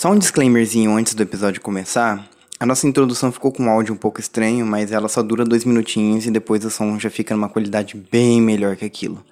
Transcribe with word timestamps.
Só 0.00 0.10
um 0.10 0.18
disclaimerzinho 0.18 0.96
antes 0.96 1.12
do 1.12 1.22
episódio 1.22 1.60
começar. 1.60 2.26
A 2.58 2.64
nossa 2.64 2.86
introdução 2.86 3.30
ficou 3.30 3.52
com 3.52 3.64
um 3.64 3.68
áudio 3.68 3.92
um 3.92 3.98
pouco 3.98 4.18
estranho, 4.18 4.64
mas 4.64 4.92
ela 4.92 5.10
só 5.10 5.22
dura 5.22 5.44
dois 5.44 5.62
minutinhos 5.62 6.24
e 6.24 6.30
depois 6.30 6.64
o 6.64 6.70
som 6.70 6.98
já 6.98 7.10
fica 7.10 7.34
numa 7.34 7.50
qualidade 7.50 8.02
bem 8.10 8.40
melhor 8.40 8.76
que 8.76 8.84
aquilo. 8.86 9.22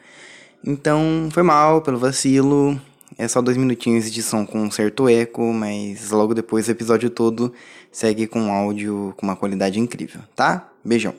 Então, 0.62 1.30
foi 1.32 1.42
mal 1.42 1.80
pelo 1.80 1.98
vacilo. 1.98 2.78
É 3.16 3.26
só 3.26 3.40
dois 3.40 3.56
minutinhos 3.56 4.12
de 4.12 4.22
som 4.22 4.44
com 4.44 4.60
um 4.60 4.70
certo 4.70 5.08
eco, 5.08 5.54
mas 5.54 6.10
logo 6.10 6.34
depois 6.34 6.68
o 6.68 6.70
episódio 6.70 7.08
todo 7.08 7.50
segue 7.90 8.26
com 8.26 8.38
um 8.38 8.52
áudio 8.52 9.14
com 9.16 9.24
uma 9.24 9.36
qualidade 9.36 9.80
incrível, 9.80 10.20
tá? 10.36 10.70
Beijão. 10.84 11.14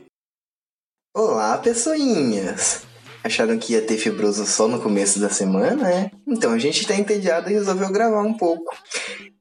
Olá, 1.11 1.57
pessoinhas! 1.57 2.85
Acharam 3.23 3.57
que 3.57 3.73
ia 3.73 3.81
ter 3.81 3.97
fibroso 3.97 4.45
só 4.45 4.67
no 4.67 4.81
começo 4.81 5.19
da 5.19 5.29
semana, 5.29 5.75
né? 5.75 6.11
Então 6.27 6.51
a 6.51 6.57
gente 6.57 6.87
tá 6.87 6.95
entediado 6.95 7.49
e 7.49 7.53
resolveu 7.53 7.91
gravar 7.91 8.21
um 8.21 8.33
pouco. 8.33 8.75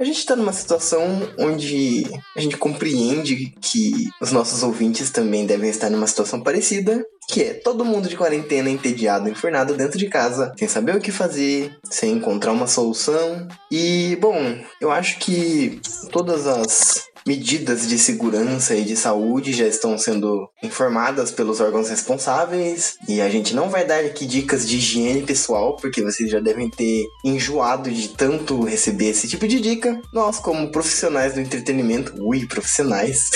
A 0.00 0.04
gente 0.04 0.24
tá 0.24 0.36
numa 0.36 0.52
situação 0.52 1.02
onde 1.38 2.04
a 2.36 2.40
gente 2.40 2.56
compreende 2.56 3.52
que 3.60 4.08
os 4.20 4.30
nossos 4.30 4.62
ouvintes 4.62 5.10
também 5.10 5.44
devem 5.44 5.68
estar 5.68 5.90
numa 5.90 6.06
situação 6.06 6.40
parecida, 6.40 7.04
que 7.28 7.42
é 7.42 7.54
todo 7.54 7.84
mundo 7.84 8.08
de 8.08 8.16
quarentena 8.16 8.70
entediado, 8.70 9.28
enfurnado 9.28 9.74
dentro 9.74 9.98
de 9.98 10.08
casa, 10.08 10.52
sem 10.56 10.68
saber 10.68 10.96
o 10.96 11.00
que 11.00 11.10
fazer, 11.10 11.76
sem 11.84 12.12
encontrar 12.12 12.52
uma 12.52 12.68
solução. 12.68 13.48
E, 13.70 14.16
bom, 14.20 14.38
eu 14.80 14.90
acho 14.90 15.18
que 15.18 15.80
todas 16.12 16.46
as 16.46 17.07
medidas 17.28 17.86
de 17.86 17.98
segurança 17.98 18.74
e 18.74 18.82
de 18.82 18.96
saúde 18.96 19.52
já 19.52 19.66
estão 19.66 19.98
sendo 19.98 20.48
informadas 20.62 21.30
pelos 21.30 21.60
órgãos 21.60 21.90
responsáveis 21.90 22.96
e 23.06 23.20
a 23.20 23.28
gente 23.28 23.54
não 23.54 23.68
vai 23.68 23.86
dar 23.86 24.00
aqui 24.00 24.24
dicas 24.24 24.66
de 24.66 24.78
higiene 24.78 25.22
pessoal, 25.22 25.76
porque 25.76 26.02
vocês 26.02 26.30
já 26.30 26.40
devem 26.40 26.70
ter 26.70 27.04
enjoado 27.22 27.90
de 27.90 28.08
tanto 28.08 28.64
receber 28.64 29.10
esse 29.10 29.28
tipo 29.28 29.46
de 29.46 29.60
dica. 29.60 30.00
Nós, 30.10 30.38
como 30.38 30.72
profissionais 30.72 31.34
do 31.34 31.40
entretenimento, 31.40 32.14
ui, 32.18 32.46
profissionais, 32.46 33.28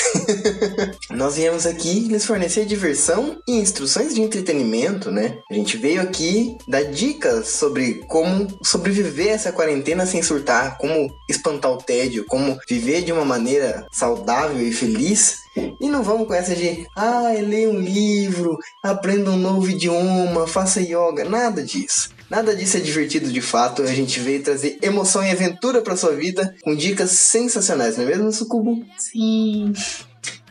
nós 1.13 1.37
viemos 1.37 1.67
aqui 1.67 2.01
lhes 2.09 2.25
fornecer 2.25 2.65
diversão 2.65 3.37
e 3.47 3.59
instruções 3.59 4.15
de 4.15 4.23
entretenimento, 4.23 5.11
né? 5.11 5.37
A 5.51 5.55
gente 5.55 5.77
veio 5.77 6.01
aqui 6.01 6.57
dar 6.67 6.85
dicas 6.85 7.49
sobre 7.49 8.01
como 8.09 8.49
sobreviver 8.65 9.29
a 9.29 9.33
essa 9.33 9.53
quarentena 9.53 10.07
sem 10.07 10.23
surtar, 10.23 10.79
como 10.79 11.11
espantar 11.29 11.73
o 11.73 11.77
tédio, 11.77 12.25
como 12.25 12.59
viver 12.67 13.03
de 13.03 13.13
uma 13.13 13.25
maneira 13.25 13.82
saudável 13.91 14.67
e 14.67 14.73
feliz. 14.73 15.43
E 15.81 15.89
não 15.89 16.03
vamos 16.03 16.27
com 16.27 16.35
essa 16.35 16.55
de, 16.55 16.87
ah, 16.97 17.33
leia 17.39 17.69
um 17.69 17.79
livro, 17.79 18.57
aprenda 18.83 19.31
um 19.31 19.37
novo 19.37 19.69
idioma, 19.69 20.47
faça 20.47 20.81
yoga, 20.81 21.25
nada 21.25 21.63
disso. 21.63 22.11
Nada 22.31 22.57
disso 22.57 22.79
é 22.79 22.81
divertido 22.81 23.31
de 23.31 23.43
fato. 23.43 23.83
A 23.83 23.87
gente 23.87 24.19
veio 24.19 24.43
trazer 24.43 24.79
emoção 24.81 25.23
e 25.23 25.31
aventura 25.31 25.83
para 25.83 25.97
sua 25.97 26.15
vida 26.15 26.55
com 26.63 26.75
dicas 26.75 27.11
sensacionais, 27.11 27.99
não 27.99 28.05
é 28.05 28.07
mesmo, 28.07 28.33
Sucubo? 28.33 28.83
Sim. 28.97 29.75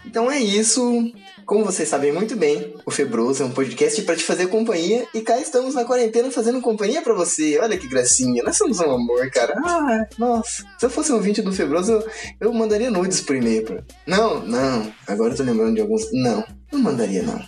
Então 0.05 0.31
é 0.31 0.39
isso. 0.39 1.11
Como 1.52 1.66
vocês 1.66 1.89
sabem 1.89 2.13
muito 2.13 2.33
bem, 2.38 2.75
o 2.85 2.89
Febroso 2.89 3.44
é 3.44 3.45
um 3.45 3.52
podcast 3.52 4.02
para 4.03 4.16
te 4.16 4.23
fazer 4.23 4.47
companhia 4.47 5.05
e 5.13 5.19
cá 5.19 5.38
estamos 5.38 5.75
na 5.75 5.83
quarentena 5.83 6.31
fazendo 6.31 6.61
companhia 6.61 7.02
para 7.02 7.13
você. 7.13 7.59
Olha 7.59 7.77
que 7.77 7.89
gracinha, 7.89 8.41
nós 8.41 8.55
somos 8.55 8.80
um 8.80 8.89
amor, 8.89 9.30
cara. 9.31 9.53
Ah, 9.58 10.08
nossa. 10.17 10.63
Se 10.80 10.85
eu 10.85 10.89
fosse 10.89 11.11
um 11.11 11.16
ouvinte 11.16 11.41
do 11.41 11.52
Febroso, 11.52 11.91
eu, 11.91 12.08
eu 12.39 12.53
mandaria 12.53 12.89
nudes 12.89 13.19
por 13.19 13.35
e-mail. 13.35 13.66
Pra... 13.66 13.83
Não, 14.08 14.39
não. 14.47 14.93
Agora 15.05 15.33
eu 15.33 15.35
tô 15.35 15.43
lembrando 15.43 15.75
de 15.75 15.81
alguns. 15.81 16.09
Não, 16.13 16.41
não 16.71 16.80
mandaria 16.80 17.21
não. 17.21 17.43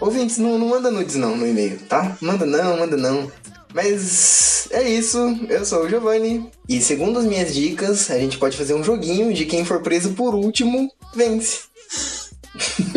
Ouvintes, 0.00 0.38
não, 0.38 0.58
não 0.58 0.68
manda 0.68 0.90
nudes 0.90 1.16
não 1.16 1.36
no 1.36 1.46
e-mail, 1.46 1.78
tá? 1.80 2.16
Manda 2.22 2.46
não, 2.46 2.78
manda 2.78 2.96
não. 2.96 3.30
Mas 3.74 4.66
é 4.70 4.82
isso, 4.82 5.18
eu 5.50 5.62
sou 5.66 5.84
o 5.84 5.88
Giovanni. 5.90 6.50
E 6.66 6.80
segundo 6.80 7.18
as 7.18 7.26
minhas 7.26 7.52
dicas, 7.52 8.10
a 8.10 8.18
gente 8.18 8.38
pode 8.38 8.56
fazer 8.56 8.72
um 8.72 8.82
joguinho 8.82 9.30
de 9.34 9.44
quem 9.44 9.62
for 9.62 9.82
preso 9.82 10.14
por 10.14 10.34
último 10.34 10.90
vence. 11.14 11.64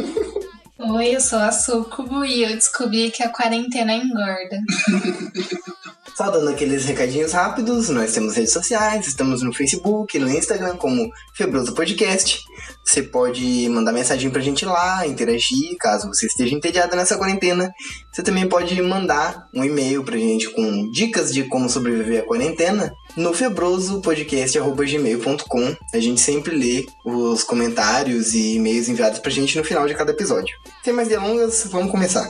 Oi, 0.80 1.16
eu 1.16 1.20
sou 1.20 1.40
a 1.40 1.52
Sucubo 1.52 2.24
e 2.24 2.44
eu 2.44 2.50
descobri 2.50 3.10
que 3.10 3.24
a 3.24 3.30
quarentena 3.30 3.94
engorda. 3.94 4.62
Só 6.18 6.30
dando 6.32 6.50
aqueles 6.50 6.86
recadinhos 6.86 7.34
rápidos, 7.34 7.90
nós 7.90 8.12
temos 8.12 8.36
redes 8.36 8.52
sociais, 8.52 9.06
estamos 9.06 9.44
no 9.44 9.54
Facebook, 9.54 10.18
no 10.18 10.28
Instagram 10.28 10.76
como 10.76 11.12
Febroso 11.36 11.76
Podcast. 11.76 12.44
Você 12.84 13.04
pode 13.04 13.70
mandar 13.70 13.94
mensagem 13.94 14.32
pra 14.32 14.42
gente 14.42 14.66
lá, 14.66 15.06
interagir, 15.06 15.78
caso 15.78 16.08
você 16.08 16.26
esteja 16.26 16.56
entediado 16.56 16.96
nessa 16.96 17.20
quarentena. 17.20 17.72
Você 18.12 18.24
também 18.24 18.50
pode 18.50 18.82
mandar 18.82 19.48
um 19.54 19.64
e-mail 19.64 20.04
pra 20.04 20.18
gente 20.18 20.50
com 20.50 20.90
dicas 20.90 21.32
de 21.32 21.44
como 21.44 21.70
sobreviver 21.70 22.24
à 22.24 22.26
quarentena 22.26 22.92
no 23.16 23.32
febrosopodcast.gmail.com. 23.32 25.76
A 25.94 26.00
gente 26.00 26.20
sempre 26.20 26.56
lê 26.56 26.84
os 27.06 27.44
comentários 27.44 28.34
e 28.34 28.56
e-mails 28.56 28.90
enviados 28.90 29.20
pra 29.20 29.30
gente 29.30 29.56
no 29.56 29.64
final 29.64 29.86
de 29.86 29.94
cada 29.94 30.10
episódio. 30.10 30.58
Sem 30.84 30.94
mais 30.94 31.10
delongas, 31.10 31.68
vamos 31.70 31.92
começar. 31.92 32.28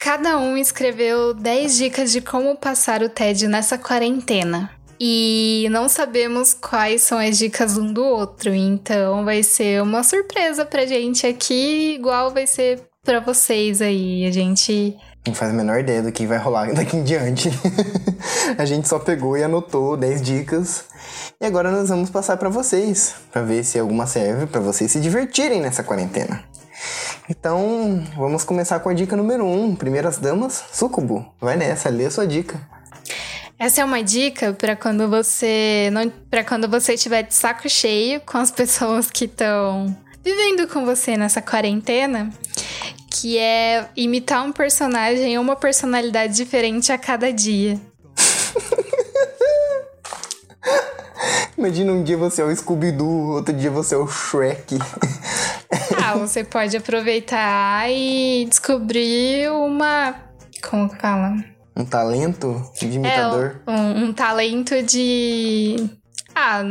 Cada 0.00 0.38
um 0.38 0.56
escreveu 0.56 1.34
10 1.34 1.76
dicas 1.76 2.12
de 2.12 2.20
como 2.20 2.56
passar 2.56 3.02
o 3.02 3.08
tédio 3.08 3.48
nessa 3.48 3.76
quarentena. 3.76 4.70
E 5.00 5.66
não 5.70 5.88
sabemos 5.88 6.54
quais 6.54 7.02
são 7.02 7.18
as 7.18 7.36
dicas 7.36 7.76
um 7.76 7.92
do 7.92 8.04
outro, 8.04 8.54
então 8.54 9.24
vai 9.24 9.42
ser 9.42 9.82
uma 9.82 10.02
surpresa 10.02 10.64
pra 10.64 10.86
gente 10.86 11.26
aqui, 11.26 11.94
igual 11.94 12.32
vai 12.32 12.46
ser 12.46 12.80
pra 13.04 13.20
vocês 13.20 13.82
aí. 13.82 14.24
A 14.24 14.30
gente 14.30 14.96
Não 15.26 15.34
faz 15.34 15.50
a 15.50 15.54
menor 15.54 15.80
ideia 15.80 16.02
do 16.02 16.12
que 16.12 16.26
vai 16.26 16.38
rolar 16.38 16.72
daqui 16.74 16.96
em 16.96 17.04
diante. 17.04 17.50
a 18.56 18.64
gente 18.64 18.88
só 18.88 18.98
pegou 19.00 19.36
e 19.36 19.42
anotou 19.42 19.96
10 19.96 20.22
dicas. 20.22 20.84
E 21.40 21.46
agora 21.46 21.70
nós 21.70 21.88
vamos 21.88 22.08
passar 22.10 22.36
pra 22.36 22.48
vocês, 22.48 23.14
pra 23.32 23.42
ver 23.42 23.64
se 23.64 23.78
alguma 23.78 24.06
serve 24.06 24.46
pra 24.46 24.60
vocês 24.60 24.90
se 24.90 25.00
divertirem 25.00 25.60
nessa 25.60 25.82
quarentena. 25.82 26.42
Então, 27.28 28.04
vamos 28.16 28.44
começar 28.44 28.80
com 28.80 28.88
a 28.88 28.94
dica 28.94 29.16
número 29.16 29.44
1. 29.44 29.64
Um. 29.64 29.76
Primeiras 29.76 30.18
damas, 30.18 30.64
Sucubo. 30.72 31.26
Vai 31.40 31.56
nessa, 31.56 31.88
lê 31.88 32.06
a 32.06 32.10
sua 32.10 32.26
dica. 32.26 32.60
Essa 33.58 33.80
é 33.80 33.84
uma 33.84 34.02
dica 34.02 34.52
para 34.52 34.76
quando 34.76 35.08
você 35.08 35.90
não 35.92 36.08
para 36.30 36.44
quando 36.44 36.68
você 36.68 36.94
estiver 36.94 37.22
de 37.22 37.34
saco 37.34 37.68
cheio 37.68 38.20
com 38.20 38.38
as 38.38 38.52
pessoas 38.52 39.10
que 39.10 39.24
estão 39.24 39.96
vivendo 40.24 40.68
com 40.68 40.84
você 40.84 41.16
nessa 41.16 41.42
quarentena, 41.42 42.30
que 43.10 43.36
é 43.36 43.88
imitar 43.96 44.44
um 44.44 44.52
personagem 44.52 45.36
ou 45.36 45.42
uma 45.42 45.56
personalidade 45.56 46.36
diferente 46.36 46.92
a 46.92 46.98
cada 46.98 47.32
dia. 47.32 47.80
Imagina 51.58 51.92
um 51.92 52.04
dia 52.04 52.16
você 52.16 52.42
é 52.42 52.44
o 52.44 52.54
Scooby-Doo, 52.54 53.32
outro 53.32 53.52
dia 53.52 53.70
você 53.70 53.96
é 53.96 53.98
o 53.98 54.06
Shrek. 54.06 54.78
Ah, 56.02 56.14
você 56.16 56.42
pode 56.42 56.76
aproveitar 56.76 57.90
e 57.90 58.46
descobrir 58.48 59.50
uma 59.50 60.28
como 60.62 60.88
que 60.88 60.96
fala? 61.00 61.36
Um 61.76 61.84
talento 61.84 62.70
de 62.78 62.86
imitador. 62.86 63.60
É, 63.66 63.70
um, 63.70 64.04
um 64.04 64.12
talento 64.12 64.82
de. 64.82 65.76
Ah, 66.34 66.62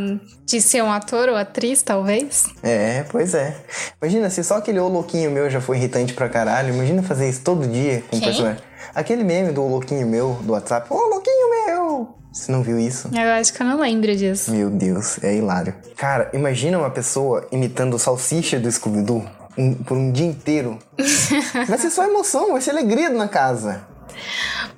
de 0.46 0.62
ser 0.62 0.82
um 0.84 0.92
ator 0.92 1.30
ou 1.30 1.36
atriz, 1.36 1.82
talvez. 1.82 2.46
É, 2.64 3.04
pois 3.10 3.34
é. 3.34 3.58
Imagina, 4.02 4.30
se 4.30 4.44
só 4.44 4.58
aquele 4.58 4.80
ô 4.80 4.88
louquinho 4.88 5.30
meu 5.32 5.50
já 5.50 5.60
foi 5.60 5.78
irritante 5.78 6.14
pra 6.14 6.30
caralho, 6.30 6.74
imagina 6.74 7.04
fazer 7.04 7.30
isso 7.30 7.42
todo 7.42 7.68
dia 7.68 8.02
com 8.10 8.18
Quem? 8.18 8.22
personagem. 8.22 8.64
Aquele 8.96 9.24
meme 9.24 9.52
do 9.52 9.64
ô 9.64 9.68
louquinho 9.68 10.08
meu 10.08 10.36
do 10.42 10.54
WhatsApp. 10.54 10.88
Ô 10.90 10.96
louquinho 10.96 11.50
meu! 11.50 12.16
Você 12.38 12.52
não 12.52 12.62
viu 12.62 12.78
isso? 12.80 13.10
Eu 13.14 13.32
acho 13.32 13.52
que 13.52 13.62
eu 13.62 13.66
não 13.66 13.80
lembro 13.80 14.16
disso. 14.16 14.52
Meu 14.52 14.70
Deus, 14.70 15.22
é 15.24 15.36
hilário. 15.36 15.74
Cara, 15.96 16.30
imagina 16.34 16.78
uma 16.78 16.90
pessoa 16.92 17.48
imitando 17.52 17.96
o 17.96 18.00
salsicha 18.00 18.60
do 18.60 18.72
Scooby-Doo 18.72 19.26
um- 19.58 19.74
por 19.74 19.98
um 19.98 20.12
dia 20.12 20.28
inteiro. 20.28 20.78
vai 21.68 21.78
ser 21.80 21.90
só 21.90 22.04
emoção, 22.06 22.52
vai 22.52 22.62
ser 22.62 22.70
alegria 22.72 23.10
na 23.10 23.28
casa. 23.28 23.82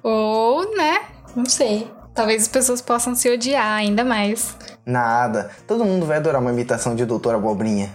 Ou, 0.02 0.74
né? 0.75 1.02
Não 1.35 1.46
sei. 1.46 1.91
Talvez 2.16 2.44
as 2.44 2.47
pessoas 2.47 2.82
possam 2.82 3.14
se 3.14 3.29
odiar 3.29 3.73
ainda 3.73 4.03
mais. 4.05 4.55
Nada. 4.85 5.52
Todo 5.67 5.84
mundo 5.85 6.05
vai 6.05 6.17
adorar 6.17 6.41
uma 6.41 6.52
imitação 6.52 6.96
de 6.96 7.05
Doutor 7.05 7.35
Abobrinha. 7.35 7.94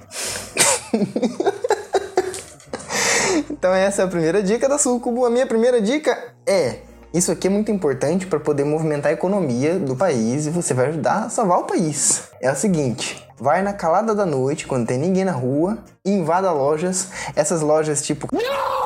então 3.51 3.73
essa 3.75 4.03
é 4.03 4.05
a 4.05 4.09
primeira 4.09 4.43
dica 4.43 4.69
da 4.69 4.79
Sucubo. 4.79 5.25
A 5.25 5.31
minha 5.31 5.47
primeira 5.47 5.81
dica 5.81 6.17
é... 6.47 6.79
Isso 7.15 7.31
aqui 7.31 7.47
é 7.47 7.51
muito 7.51 7.71
importante 7.71 8.27
para 8.27 8.41
poder 8.41 8.65
movimentar 8.65 9.11
a 9.11 9.15
economia 9.15 9.79
do 9.79 9.95
país 9.95 10.47
e 10.47 10.51
você 10.51 10.75
vai 10.75 10.89
ajudar 10.89 11.27
a 11.27 11.29
salvar 11.29 11.61
o 11.61 11.65
país. 11.65 12.25
É 12.41 12.51
o 12.51 12.57
seguinte... 12.57 13.23
Vai 13.37 13.63
na 13.63 13.73
calada 13.73 14.15
da 14.15 14.25
noite, 14.25 14.65
quando 14.65 14.87
tem 14.87 14.97
ninguém 14.97 15.25
na 15.25 15.33
rua, 15.33 15.79
e 16.05 16.11
invada 16.13 16.53
lojas. 16.53 17.09
Essas 17.35 17.63
lojas 17.63 18.01
tipo... 18.01 18.29
God! 18.29 18.84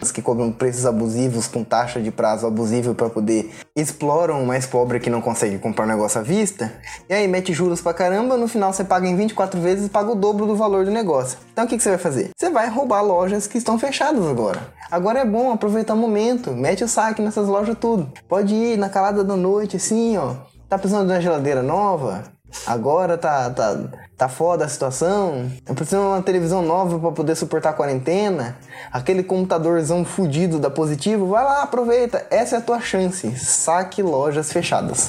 Os 0.00 0.10
que 0.10 0.22
cobram 0.22 0.50
preços 0.50 0.86
abusivos 0.86 1.46
com 1.46 1.62
taxa 1.62 2.00
de 2.00 2.10
prazo 2.10 2.46
abusivo 2.46 2.94
para 2.94 3.10
poder 3.10 3.50
exploram 3.76 4.42
o 4.42 4.46
mais 4.46 4.66
pobre 4.66 4.98
que 4.98 5.10
não 5.10 5.20
consegue 5.20 5.58
comprar 5.58 5.84
um 5.84 5.88
negócio 5.88 6.20
à 6.20 6.22
vista. 6.22 6.72
E 7.08 7.14
aí 7.14 7.28
mete 7.28 7.52
juros 7.52 7.80
pra 7.80 7.92
caramba, 7.92 8.36
no 8.36 8.48
final 8.48 8.72
você 8.72 8.82
paga 8.82 9.06
em 9.06 9.16
24 9.16 9.60
vezes 9.60 9.86
e 9.86 9.88
paga 9.90 10.10
o 10.10 10.14
dobro 10.14 10.46
do 10.46 10.56
valor 10.56 10.84
do 10.84 10.90
negócio. 10.90 11.38
Então 11.52 11.64
o 11.64 11.68
que, 11.68 11.76
que 11.76 11.82
você 11.82 11.90
vai 11.90 11.98
fazer? 11.98 12.30
Você 12.36 12.48
vai 12.48 12.68
roubar 12.68 13.02
lojas 13.02 13.46
que 13.46 13.58
estão 13.58 13.78
fechadas 13.78 14.26
agora. 14.26 14.60
Agora 14.90 15.20
é 15.20 15.24
bom 15.24 15.52
aproveitar 15.52 15.94
o 15.94 15.96
momento, 15.96 16.52
mete 16.52 16.82
o 16.82 16.88
saque 16.88 17.22
nessas 17.22 17.46
lojas 17.46 17.76
tudo. 17.78 18.10
Pode 18.28 18.54
ir 18.54 18.78
na 18.78 18.88
calada 18.88 19.22
da 19.22 19.36
noite 19.36 19.76
assim, 19.76 20.16
ó. 20.16 20.34
Tá 20.68 20.78
precisando 20.78 21.08
de 21.08 21.12
uma 21.12 21.20
geladeira 21.20 21.62
nova? 21.62 22.24
Agora 22.66 23.16
tá, 23.16 23.50
tá, 23.50 23.78
tá 24.16 24.28
foda 24.28 24.64
a 24.64 24.68
situação. 24.68 25.50
Tá 25.64 25.72
precisando 25.74 26.02
de 26.02 26.08
uma 26.08 26.22
televisão 26.22 26.62
nova 26.62 26.98
para 26.98 27.12
poder 27.12 27.34
suportar 27.36 27.70
a 27.70 27.72
quarentena. 27.72 28.56
Aquele 28.92 29.22
computadorzão 29.22 30.04
fudido 30.04 30.58
da 30.58 30.68
Positivo, 30.70 31.26
vai 31.26 31.44
lá, 31.44 31.62
aproveita. 31.62 32.26
Essa 32.30 32.56
é 32.56 32.58
a 32.58 32.62
tua 32.62 32.80
chance. 32.80 33.36
Saque 33.36 34.02
lojas 34.02 34.52
fechadas. 34.52 35.08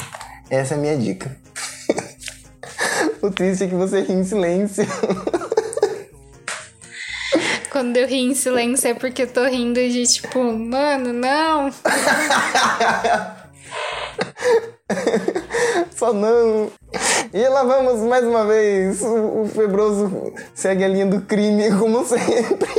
Essa 0.49 0.75
é 0.75 0.77
a 0.77 0.79
minha 0.79 0.97
dica. 0.97 1.35
o 3.21 3.29
triste 3.31 3.65
é 3.65 3.67
que 3.67 3.75
você 3.75 4.01
ri 4.01 4.13
em 4.13 4.23
silêncio. 4.23 4.85
Quando 7.71 7.97
eu 7.97 8.07
ri 8.07 8.19
em 8.19 8.35
silêncio 8.35 8.89
é 8.89 8.93
porque 8.93 9.23
eu 9.23 9.27
tô 9.27 9.45
rindo 9.45 9.79
de 9.79 10.03
tipo, 10.03 10.43
mano, 10.43 11.13
não. 11.13 11.71
Só 15.95 16.11
não. 16.11 16.69
E 17.33 17.47
lá 17.47 17.63
vamos 17.63 18.01
mais 18.01 18.25
uma 18.25 18.45
vez. 18.45 19.01
O, 19.01 19.41
o 19.41 19.47
Febroso 19.47 20.33
segue 20.53 20.83
a 20.83 20.87
linha 20.87 21.05
do 21.05 21.21
crime, 21.21 21.71
como 21.79 22.05
sempre. 22.05 22.69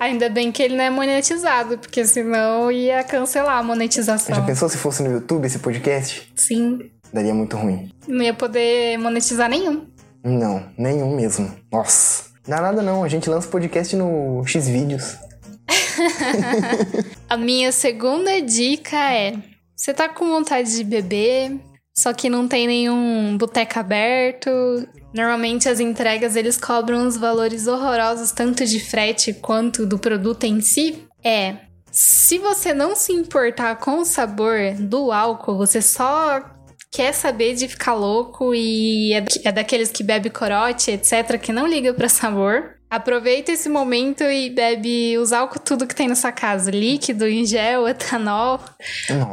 Ainda 0.00 0.28
bem 0.28 0.50
que 0.50 0.60
ele 0.60 0.76
não 0.76 0.82
é 0.82 0.90
monetizado, 0.90 1.78
porque 1.78 2.04
senão 2.04 2.72
ia 2.72 3.04
cancelar 3.04 3.58
a 3.58 3.62
monetização. 3.62 4.34
Já 4.34 4.42
pensou 4.42 4.68
se 4.68 4.76
fosse 4.76 5.02
no 5.02 5.12
YouTube 5.12 5.46
esse 5.46 5.60
podcast? 5.60 6.32
Sim. 6.34 6.90
Daria 7.12 7.32
muito 7.32 7.56
ruim. 7.56 7.92
Não 8.08 8.24
ia 8.24 8.34
poder 8.34 8.98
monetizar 8.98 9.48
nenhum. 9.48 9.86
Não, 10.24 10.66
nenhum 10.76 11.14
mesmo. 11.14 11.54
Nossa. 11.70 12.24
Não 12.48 12.56
dá 12.56 12.62
nada 12.62 12.82
não, 12.82 13.04
a 13.04 13.08
gente 13.08 13.30
lança 13.30 13.46
podcast 13.46 13.94
no 13.94 14.42
Xvideos. 14.44 15.16
A 17.30 17.36
minha 17.36 17.70
segunda 17.70 18.42
dica 18.42 18.96
é: 18.96 19.34
você 19.76 19.94
tá 19.94 20.08
com 20.08 20.26
vontade 20.28 20.74
de 20.76 20.82
beber, 20.82 21.60
só 21.94 22.12
que 22.12 22.30
não 22.30 22.48
tem 22.48 22.66
nenhum 22.66 23.36
boteco 23.36 23.78
aberto. 23.78 24.50
Normalmente 25.12 25.68
as 25.68 25.78
entregas 25.78 26.36
eles 26.36 26.56
cobram 26.56 27.06
uns 27.06 27.16
valores 27.16 27.66
horrorosos, 27.66 28.32
tanto 28.32 28.64
de 28.64 28.80
frete 28.80 29.34
quanto 29.34 29.86
do 29.86 29.98
produto 29.98 30.44
em 30.44 30.60
si. 30.60 31.06
É, 31.22 31.56
se 31.90 32.38
você 32.38 32.72
não 32.72 32.96
se 32.96 33.12
importar 33.12 33.76
com 33.76 33.98
o 33.98 34.04
sabor 34.04 34.74
do 34.78 35.12
álcool, 35.12 35.58
você 35.58 35.82
só 35.82 36.42
quer 36.90 37.12
saber 37.12 37.54
de 37.54 37.68
ficar 37.68 37.94
louco 37.94 38.54
e 38.54 39.12
é, 39.14 39.24
é 39.44 39.52
daqueles 39.52 39.90
que 39.90 40.02
bebe 40.02 40.30
corote, 40.30 40.90
etc, 40.90 41.38
que 41.40 41.52
não 41.52 41.66
liga 41.66 41.92
pra 41.92 42.08
sabor. 42.08 42.76
Aproveita 42.92 43.50
esse 43.50 43.70
momento 43.70 44.22
e 44.22 44.50
bebe 44.50 45.16
os 45.16 45.32
álcool 45.32 45.58
tudo 45.58 45.86
que 45.86 45.94
tem 45.94 46.08
na 46.08 46.14
sua 46.14 46.30
casa, 46.30 46.70
líquido, 46.70 47.26
em 47.26 47.42
gel, 47.46 47.88
etanol. 47.88 48.60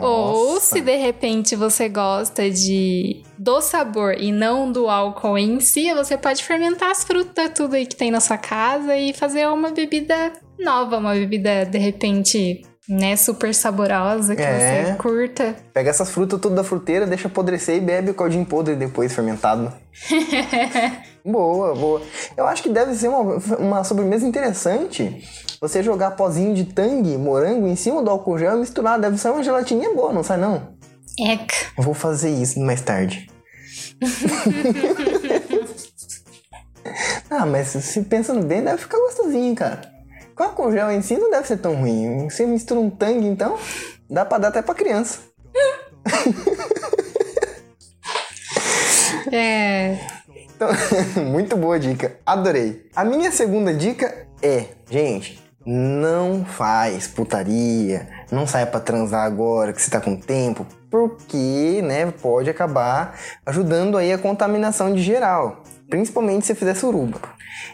Ou 0.01 0.53
Nossa. 0.53 0.75
se 0.75 0.81
de 0.81 0.95
repente 0.95 1.57
você 1.57 1.89
gosta 1.89 2.49
de 2.49 3.21
do 3.37 3.59
sabor 3.59 4.15
e 4.17 4.31
não 4.31 4.71
do 4.71 4.89
álcool 4.89 5.37
em 5.37 5.59
si, 5.59 5.93
você 5.93 6.15
pode 6.17 6.41
fermentar 6.41 6.89
as 6.91 7.03
frutas 7.03 7.51
tudo 7.53 7.75
aí 7.75 7.85
que 7.85 7.97
tem 7.97 8.09
na 8.11 8.21
sua 8.21 8.37
casa 8.37 8.95
e 8.95 9.13
fazer 9.13 9.45
uma 9.49 9.71
bebida 9.71 10.31
nova, 10.57 10.95
uma 10.97 11.13
bebida 11.13 11.65
de 11.65 11.77
repente, 11.77 12.61
né, 12.87 13.17
super 13.17 13.53
saborosa 13.53 14.37
que 14.37 14.41
É. 14.41 14.85
você 14.85 14.95
curta. 14.97 15.53
Pega 15.73 15.89
essas 15.89 16.09
frutas 16.09 16.39
tudo 16.39 16.55
da 16.55 16.63
fruteira, 16.63 17.05
deixa 17.05 17.27
apodrecer 17.27 17.75
e 17.75 17.81
bebe 17.81 18.11
o 18.11 18.13
caldinho 18.13 18.45
podre 18.45 18.75
depois, 18.77 19.13
fermentado. 19.13 19.73
boa, 21.25 21.75
boa. 21.75 22.01
Eu 22.35 22.47
acho 22.47 22.63
que 22.63 22.69
deve 22.69 22.95
ser 22.95 23.07
uma, 23.07 23.37
uma 23.57 23.83
sobremesa 23.83 24.25
interessante 24.25 25.23
você 25.61 25.83
jogar 25.83 26.11
pozinho 26.11 26.55
de 26.55 26.65
tangue, 26.65 27.17
morango, 27.17 27.67
em 27.67 27.75
cima 27.75 28.01
do 28.01 28.09
álcool 28.09 28.37
gel 28.37 28.55
e 28.55 28.59
misturar. 28.59 28.99
Deve 28.99 29.17
ser 29.17 29.29
uma 29.29 29.43
gelatininha 29.43 29.93
boa, 29.93 30.13
não 30.13 30.23
sai 30.23 30.37
não? 30.37 30.69
Eca. 31.19 31.55
Eu 31.77 31.83
vou 31.83 31.93
fazer 31.93 32.29
isso 32.29 32.59
mais 32.59 32.81
tarde. 32.81 33.29
ah, 37.29 37.45
mas 37.45 37.67
se 37.67 38.01
pensando 38.03 38.45
bem, 38.45 38.63
deve 38.63 38.77
ficar 38.77 38.97
gostosinho, 38.99 39.53
cara. 39.55 39.81
Com 40.35 40.43
álcool 40.43 40.71
gel 40.71 40.89
em 40.91 41.01
si 41.01 41.17
não 41.17 41.29
deve 41.29 41.47
ser 41.47 41.57
tão 41.57 41.75
ruim. 41.75 42.29
Você 42.29 42.45
mistura 42.45 42.79
um 42.79 42.89
tangue, 42.89 43.27
então, 43.27 43.57
dá 44.09 44.23
pra 44.23 44.37
dar 44.37 44.47
até 44.47 44.61
pra 44.61 44.73
criança. 44.73 45.19
É. 49.31 49.97
Então, 50.59 50.67
muito 51.23 51.55
boa 51.55 51.79
dica. 51.79 52.17
Adorei. 52.25 52.85
A 52.93 53.05
minha 53.05 53.31
segunda 53.31 53.73
dica 53.73 54.13
é, 54.41 54.65
gente, 54.91 55.41
não 55.65 56.43
faz 56.43 57.07
putaria, 57.07 58.09
não 58.29 58.45
saia 58.45 58.67
pra 58.67 58.81
transar 58.81 59.25
agora 59.25 59.71
que 59.71 59.81
você 59.81 59.89
tá 59.89 60.01
com 60.01 60.17
tempo, 60.17 60.67
porque, 60.91 61.81
né, 61.81 62.11
pode 62.21 62.49
acabar 62.49 63.17
ajudando 63.45 63.97
aí 63.97 64.11
a 64.11 64.17
contaminação 64.17 64.93
de 64.93 65.01
geral, 65.01 65.63
principalmente 65.89 66.45
se 66.45 66.53
fizer 66.53 66.75
suruba. 66.75 67.21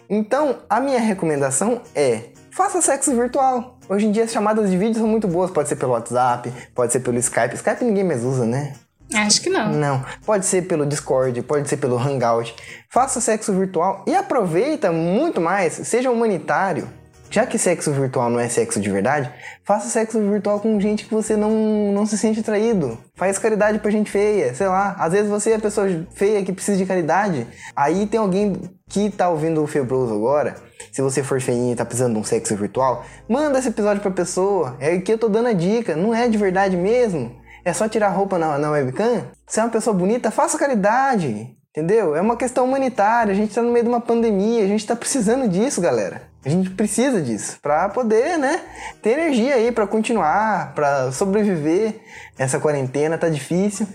Então, 0.07 0.57
a 0.69 0.79
minha 0.79 0.99
recomendação 0.99 1.81
é 1.95 2.25
faça 2.51 2.83
sexo 2.83 3.15
virtual. 3.15 3.79
Hoje 3.89 4.05
em 4.05 4.11
dia 4.11 4.25
as 4.25 4.31
chamadas 4.31 4.69
de 4.69 4.77
vídeo 4.77 4.99
são 4.99 5.07
muito 5.07 5.27
boas, 5.27 5.49
pode 5.49 5.67
ser 5.69 5.75
pelo 5.75 5.93
WhatsApp, 5.93 6.53
pode 6.75 6.93
ser 6.93 6.99
pelo 6.99 7.17
Skype. 7.17 7.55
Skype 7.55 7.83
ninguém 7.83 8.03
mais 8.03 8.23
usa, 8.23 8.45
né? 8.45 8.73
Acho 9.15 9.41
que 9.41 9.49
não. 9.49 9.71
Não, 9.71 10.05
pode 10.25 10.45
ser 10.45 10.63
pelo 10.63 10.85
Discord, 10.85 11.41
pode 11.43 11.69
ser 11.69 11.77
pelo 11.77 11.97
Hangout. 11.97 12.53
Faça 12.89 13.21
sexo 13.21 13.53
virtual 13.53 14.03
e 14.05 14.15
aproveita 14.15 14.91
muito 14.91 15.39
mais, 15.39 15.73
seja 15.73 16.11
humanitário. 16.11 16.87
Já 17.29 17.45
que 17.45 17.57
sexo 17.57 17.91
virtual 17.91 18.29
não 18.29 18.39
é 18.39 18.47
sexo 18.47 18.79
de 18.79 18.89
verdade, 18.89 19.29
faça 19.63 19.89
sexo 19.89 20.19
virtual 20.19 20.59
com 20.59 20.79
gente 20.79 21.05
que 21.05 21.13
você 21.13 21.35
não, 21.35 21.91
não 21.91 22.05
se 22.05 22.17
sente 22.17 22.39
atraído. 22.39 22.97
Faz 23.15 23.37
caridade 23.37 23.79
pra 23.79 23.91
gente 23.91 24.11
feia, 24.11 24.53
sei 24.53 24.67
lá. 24.67 24.95
Às 24.99 25.11
vezes 25.11 25.29
você 25.29 25.51
é 25.51 25.55
a 25.55 25.59
pessoa 25.59 25.87
feia 26.13 26.43
que 26.43 26.53
precisa 26.53 26.77
de 26.77 26.85
caridade. 26.85 27.47
Aí 27.75 28.05
tem 28.05 28.19
alguém 28.19 28.55
que 28.87 29.09
tá 29.09 29.27
ouvindo 29.27 29.61
o 29.61 29.67
Febroso 29.67 30.13
agora. 30.13 30.55
Se 30.91 31.01
você 31.01 31.23
for 31.23 31.41
feinho 31.41 31.73
e 31.73 31.75
tá 31.75 31.83
precisando 31.83 32.13
de 32.13 32.19
um 32.19 32.23
sexo 32.23 32.55
virtual, 32.55 33.03
manda 33.27 33.59
esse 33.59 33.67
episódio 33.67 34.01
pra 34.01 34.11
pessoa. 34.11 34.77
É 34.79 34.97
que 34.99 35.11
eu 35.11 35.17
tô 35.17 35.27
dando 35.27 35.49
a 35.49 35.53
dica, 35.53 35.95
não 35.95 36.13
é 36.13 36.29
de 36.29 36.37
verdade 36.37 36.77
mesmo. 36.77 37.35
É 37.65 37.73
só 37.73 37.89
tirar 37.89 38.07
a 38.07 38.11
roupa 38.11 38.37
na, 38.37 38.57
na 38.59 38.69
webcam? 38.69 39.23
Se 39.47 39.59
é 39.59 39.63
uma 39.63 39.69
pessoa 39.71 39.93
bonita, 39.95 40.29
faça 40.31 40.57
caridade. 40.57 41.49
Entendeu? 41.71 42.15
É 42.15 42.21
uma 42.21 42.37
questão 42.37 42.63
humanitária. 42.63 43.33
A 43.33 43.35
gente 43.35 43.53
tá 43.53 43.61
no 43.61 43.71
meio 43.71 43.83
de 43.83 43.89
uma 43.89 43.99
pandemia. 43.99 44.63
A 44.63 44.67
gente 44.67 44.85
tá 44.87 44.95
precisando 44.95 45.45
disso, 45.49 45.81
galera. 45.81 46.21
A 46.45 46.49
gente 46.49 46.69
precisa 46.69 47.19
disso 47.21 47.57
pra 47.61 47.89
poder, 47.89 48.37
né, 48.37 48.61
ter 49.01 49.09
energia 49.17 49.55
aí 49.55 49.71
pra 49.71 49.87
continuar, 49.87 50.73
pra 50.75 51.11
sobreviver. 51.11 51.99
Essa 52.37 52.59
quarentena 52.59 53.17
tá 53.17 53.27
difícil. 53.27 53.87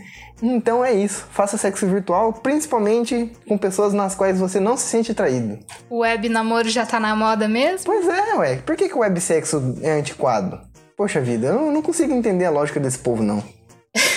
Então 0.43 0.85
é 0.85 0.93
isso. 0.93 1.27
Faça 1.31 1.57
sexo 1.57 1.87
virtual, 1.87 2.33
principalmente 2.33 3.33
com 3.49 3.57
pessoas 3.57 3.93
nas 3.95 4.15
quais 4.17 4.39
você 4.41 4.59
não 4.59 4.77
se 4.77 4.87
sente 4.89 5.13
atraído. 5.13 5.59
O 5.89 5.99
web 6.01 6.29
namoro 6.29 6.69
já 6.69 6.85
tá 6.85 6.99
na 6.99 7.15
moda 7.15 7.47
mesmo? 7.49 7.87
Pois 7.87 8.07
é, 8.09 8.35
ué. 8.35 8.57
Por 8.57 8.75
que, 8.77 8.89
que 8.89 8.95
o 8.97 9.01
websexo 9.01 9.77
é 9.81 9.93
antiquado? 9.93 10.61
Poxa 10.97 11.21
vida, 11.21 11.47
eu 11.47 11.55
não- 11.55 11.73
não 11.73 11.83
consigo 11.83 12.13
entender 12.13 12.45
a 12.47 12.51
lógica 12.51 12.81
desse 12.81 12.99
povo, 12.99 13.23
não. 13.23 13.43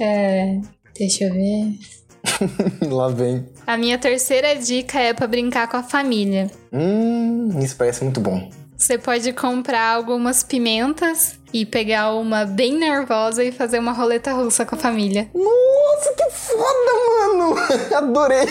É. 0.00 0.58
Deixa 0.98 1.24
eu 1.24 1.32
ver. 1.32 1.78
Lá 2.90 3.08
vem. 3.08 3.46
A 3.66 3.76
minha 3.76 3.98
terceira 3.98 4.56
dica 4.56 4.98
é 4.98 5.12
pra 5.12 5.26
brincar 5.26 5.68
com 5.68 5.76
a 5.76 5.82
família. 5.82 6.50
Hum, 6.72 7.50
isso 7.60 7.76
parece 7.76 8.02
muito 8.02 8.20
bom. 8.20 8.50
Você 8.76 8.98
pode 8.98 9.32
comprar 9.32 9.94
algumas 9.94 10.42
pimentas 10.42 11.38
e 11.52 11.64
pegar 11.64 12.14
uma 12.14 12.44
bem 12.44 12.76
nervosa 12.76 13.44
e 13.44 13.52
fazer 13.52 13.78
uma 13.78 13.92
roleta 13.92 14.32
russa 14.32 14.66
com 14.66 14.74
a 14.74 14.78
família. 14.78 15.30
Nossa, 15.34 16.12
que 16.16 16.30
foda, 16.30 16.92
mano! 17.20 17.54
Adorei! 17.94 18.48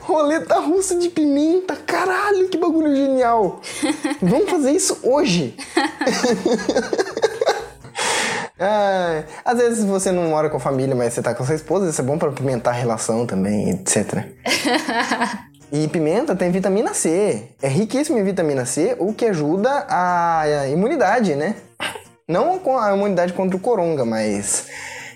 Roleta 0.00 0.58
russa 0.58 0.96
de 0.96 1.08
pimenta, 1.08 1.76
caralho, 1.76 2.48
que 2.48 2.58
bagulho 2.58 2.94
genial! 2.94 3.60
Vamos 4.20 4.50
fazer 4.50 4.72
isso 4.72 4.98
hoje! 5.02 5.54
Ai, 8.62 9.24
às 9.44 9.58
vezes 9.58 9.84
você 9.84 10.12
não 10.12 10.24
mora 10.24 10.48
com 10.48 10.56
a 10.56 10.60
família, 10.60 10.94
mas 10.94 11.12
você 11.12 11.22
tá 11.22 11.34
com 11.34 11.42
a 11.42 11.46
sua 11.46 11.56
esposa, 11.56 11.90
isso 11.90 12.00
é 12.00 12.04
bom 12.04 12.16
pra 12.16 12.30
pimentar 12.30 12.72
a 12.72 12.76
relação 12.76 13.26
também, 13.26 13.70
etc. 13.70 14.24
E 15.74 15.88
pimenta 15.88 16.36
tem 16.36 16.50
vitamina 16.50 16.92
C. 16.92 17.44
É 17.62 17.66
riquíssimo 17.66 18.18
em 18.18 18.22
vitamina 18.22 18.66
C, 18.66 18.94
o 18.98 19.14
que 19.14 19.24
ajuda 19.24 19.86
a 19.88 20.68
imunidade, 20.68 21.34
né? 21.34 21.56
Não 22.28 22.58
com 22.58 22.76
a 22.76 22.94
imunidade 22.94 23.32
contra 23.32 23.56
o 23.56 23.60
coronga, 23.60 24.04
mas 24.04 24.66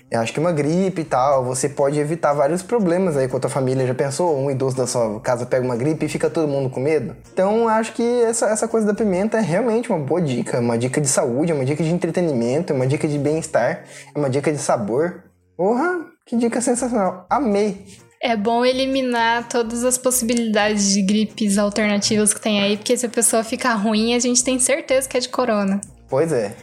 Eu 0.09 0.21
acho 0.21 0.31
que 0.31 0.39
uma 0.39 0.53
gripe 0.53 1.01
e 1.01 1.03
tal, 1.03 1.43
você 1.43 1.67
pode 1.67 1.99
evitar 1.99 2.33
vários 2.33 2.63
problemas 2.63 3.17
aí 3.17 3.27
com 3.27 3.35
a 3.35 3.39
tua 3.41 3.49
família. 3.49 3.85
Já 3.85 3.93
pensou? 3.93 4.37
Um 4.37 4.49
idoso 4.49 4.77
da 4.77 4.87
sua 4.87 5.19
casa 5.19 5.45
pega 5.45 5.65
uma 5.65 5.75
gripe 5.75 6.05
e 6.05 6.09
fica 6.09 6.29
todo 6.29 6.47
mundo 6.47 6.69
com 6.69 6.79
medo? 6.79 7.13
Então, 7.33 7.67
acho 7.67 7.91
que 7.93 8.21
essa, 8.21 8.47
essa 8.47 8.69
coisa 8.69 8.87
da 8.87 8.93
pimenta 8.93 9.37
é 9.37 9.41
realmente 9.41 9.89
uma 9.89 9.99
boa 9.99 10.21
dica. 10.21 10.59
Uma 10.59 10.77
dica 10.77 11.01
de 11.01 11.07
saúde, 11.07 11.51
uma 11.51 11.65
dica 11.65 11.83
de 11.83 11.89
entretenimento, 11.89 12.73
uma 12.73 12.87
dica 12.87 13.05
de 13.05 13.19
bem-estar, 13.19 13.83
uma 14.15 14.29
dica 14.29 14.49
de 14.49 14.59
sabor. 14.59 15.25
Porra, 15.57 16.05
que 16.25 16.37
dica 16.37 16.61
sensacional. 16.61 17.25
Amei. 17.29 17.85
É 18.21 18.35
bom 18.35 18.65
eliminar 18.65 19.47
todas 19.49 19.83
as 19.83 19.97
possibilidades 19.97 20.93
de 20.93 21.01
gripes 21.01 21.57
alternativas 21.57 22.33
que 22.33 22.41
tem 22.41 22.61
aí, 22.61 22.77
porque 22.77 22.95
se 22.95 23.05
a 23.05 23.09
pessoa 23.09 23.43
ficar 23.43 23.75
ruim, 23.75 24.15
a 24.15 24.19
gente 24.19 24.43
tem 24.43 24.57
certeza 24.57 25.07
que 25.07 25.17
é 25.17 25.19
de 25.19 25.29
corona. 25.29 25.81
Pois 26.09 26.31
é. 26.31 26.55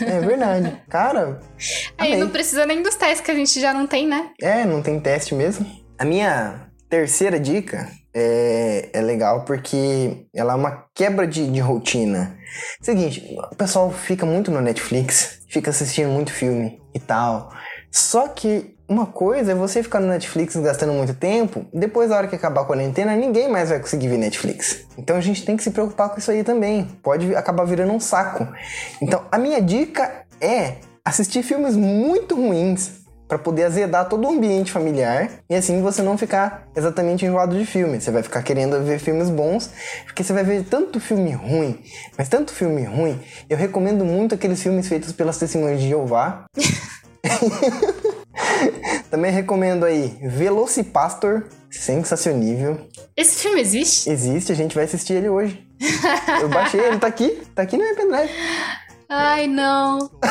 É 0.00 0.20
verdade. 0.20 0.80
Cara. 0.88 1.40
Aí 1.96 2.12
amei. 2.12 2.20
não 2.20 2.30
precisa 2.30 2.64
nem 2.64 2.82
dos 2.82 2.94
testes 2.94 3.20
que 3.20 3.30
a 3.30 3.34
gente 3.34 3.60
já 3.60 3.74
não 3.74 3.86
tem, 3.86 4.06
né? 4.06 4.30
É, 4.40 4.64
não 4.64 4.82
tem 4.82 5.00
teste 5.00 5.34
mesmo. 5.34 5.66
A 5.98 6.04
minha 6.04 6.68
terceira 6.88 7.38
dica 7.38 7.88
é, 8.14 8.88
é 8.92 9.00
legal 9.00 9.44
porque 9.44 10.26
ela 10.34 10.52
é 10.52 10.56
uma 10.56 10.84
quebra 10.94 11.26
de, 11.26 11.50
de 11.50 11.60
rotina. 11.60 12.36
Seguinte, 12.80 13.36
o 13.50 13.56
pessoal 13.56 13.90
fica 13.90 14.24
muito 14.24 14.50
no 14.50 14.60
Netflix, 14.60 15.40
fica 15.48 15.70
assistindo 15.70 16.10
muito 16.10 16.32
filme 16.32 16.80
e 16.94 17.00
tal. 17.00 17.52
Só 17.90 18.28
que 18.28 18.77
uma 18.88 19.04
coisa 19.04 19.52
é 19.52 19.54
você 19.54 19.82
ficar 19.82 20.00
no 20.00 20.06
Netflix 20.06 20.56
gastando 20.56 20.94
muito 20.94 21.12
tempo, 21.12 21.66
depois 21.74 22.08
da 22.08 22.16
hora 22.16 22.26
que 22.26 22.34
acabar 22.34 22.62
a 22.62 22.64
quarentena, 22.64 23.14
ninguém 23.14 23.48
mais 23.48 23.68
vai 23.68 23.78
conseguir 23.78 24.08
ver 24.08 24.16
Netflix. 24.16 24.86
Então 24.96 25.14
a 25.14 25.20
gente 25.20 25.44
tem 25.44 25.56
que 25.56 25.62
se 25.62 25.70
preocupar 25.70 26.08
com 26.08 26.18
isso 26.18 26.30
aí 26.30 26.42
também. 26.42 26.88
Pode 27.02 27.34
acabar 27.36 27.64
virando 27.64 27.92
um 27.92 28.00
saco. 28.00 28.48
Então 29.02 29.24
a 29.30 29.36
minha 29.36 29.60
dica 29.60 30.24
é 30.40 30.76
assistir 31.04 31.42
filmes 31.42 31.76
muito 31.76 32.34
ruins 32.34 32.98
para 33.28 33.38
poder 33.38 33.64
azedar 33.64 34.08
todo 34.08 34.26
o 34.26 34.30
ambiente 34.30 34.72
familiar 34.72 35.30
e 35.50 35.54
assim 35.54 35.82
você 35.82 36.00
não 36.00 36.16
ficar 36.16 36.66
exatamente 36.74 37.26
enjoado 37.26 37.58
de 37.58 37.66
filme. 37.66 38.00
Você 38.00 38.10
vai 38.10 38.22
ficar 38.22 38.42
querendo 38.42 38.82
ver 38.82 38.98
filmes 38.98 39.28
bons, 39.28 39.70
porque 40.06 40.24
você 40.24 40.32
vai 40.32 40.44
ver 40.44 40.64
tanto 40.64 40.98
filme 40.98 41.32
ruim, 41.32 41.78
mas 42.16 42.30
tanto 42.30 42.54
filme 42.54 42.84
ruim. 42.84 43.20
Eu 43.50 43.58
recomendo 43.58 44.02
muito 44.02 44.34
aqueles 44.34 44.62
filmes 44.62 44.88
feitos 44.88 45.12
pelas 45.12 45.36
testemunhas 45.36 45.78
de 45.78 45.88
Jeová. 45.88 46.46
Também 49.10 49.32
recomendo 49.32 49.84
aí 49.84 50.18
Velocipastor, 50.22 51.44
sensacionível. 51.70 52.86
Esse 53.16 53.40
filme 53.40 53.60
existe? 53.60 54.10
Existe, 54.10 54.52
a 54.52 54.54
gente 54.54 54.74
vai 54.74 54.84
assistir 54.84 55.14
ele 55.14 55.28
hoje. 55.28 55.66
Eu 56.40 56.48
baixei, 56.48 56.80
ele 56.80 56.98
tá 56.98 57.06
aqui, 57.06 57.42
tá 57.54 57.62
aqui 57.62 57.76
no 57.76 57.84
meu 57.84 57.94
pendrive. 57.96 58.32
Ai, 59.08 59.46
não. 59.46 60.10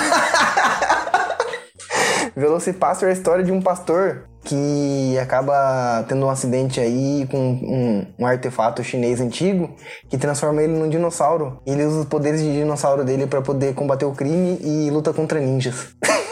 Velocipastor 2.36 3.08
é 3.10 3.12
a 3.12 3.14
história 3.14 3.44
de 3.44 3.52
um 3.52 3.62
pastor 3.62 4.28
que 4.44 5.18
acaba 5.20 6.06
tendo 6.08 6.26
um 6.26 6.30
acidente 6.30 6.80
aí 6.80 7.28
com 7.30 7.38
um, 7.38 8.06
um 8.20 8.26
artefato 8.26 8.84
chinês 8.84 9.20
antigo 9.20 9.76
que 10.08 10.18
transforma 10.18 10.62
ele 10.62 10.74
num 10.74 10.88
dinossauro. 10.88 11.60
Ele 11.66 11.84
usa 11.84 12.02
os 12.02 12.06
poderes 12.06 12.40
de 12.40 12.54
dinossauro 12.54 13.04
dele 13.04 13.28
para 13.28 13.42
poder 13.42 13.74
combater 13.74 14.06
o 14.06 14.14
crime 14.14 14.58
e 14.62 14.90
luta 14.90 15.12
contra 15.12 15.40
ninjas. 15.40 15.88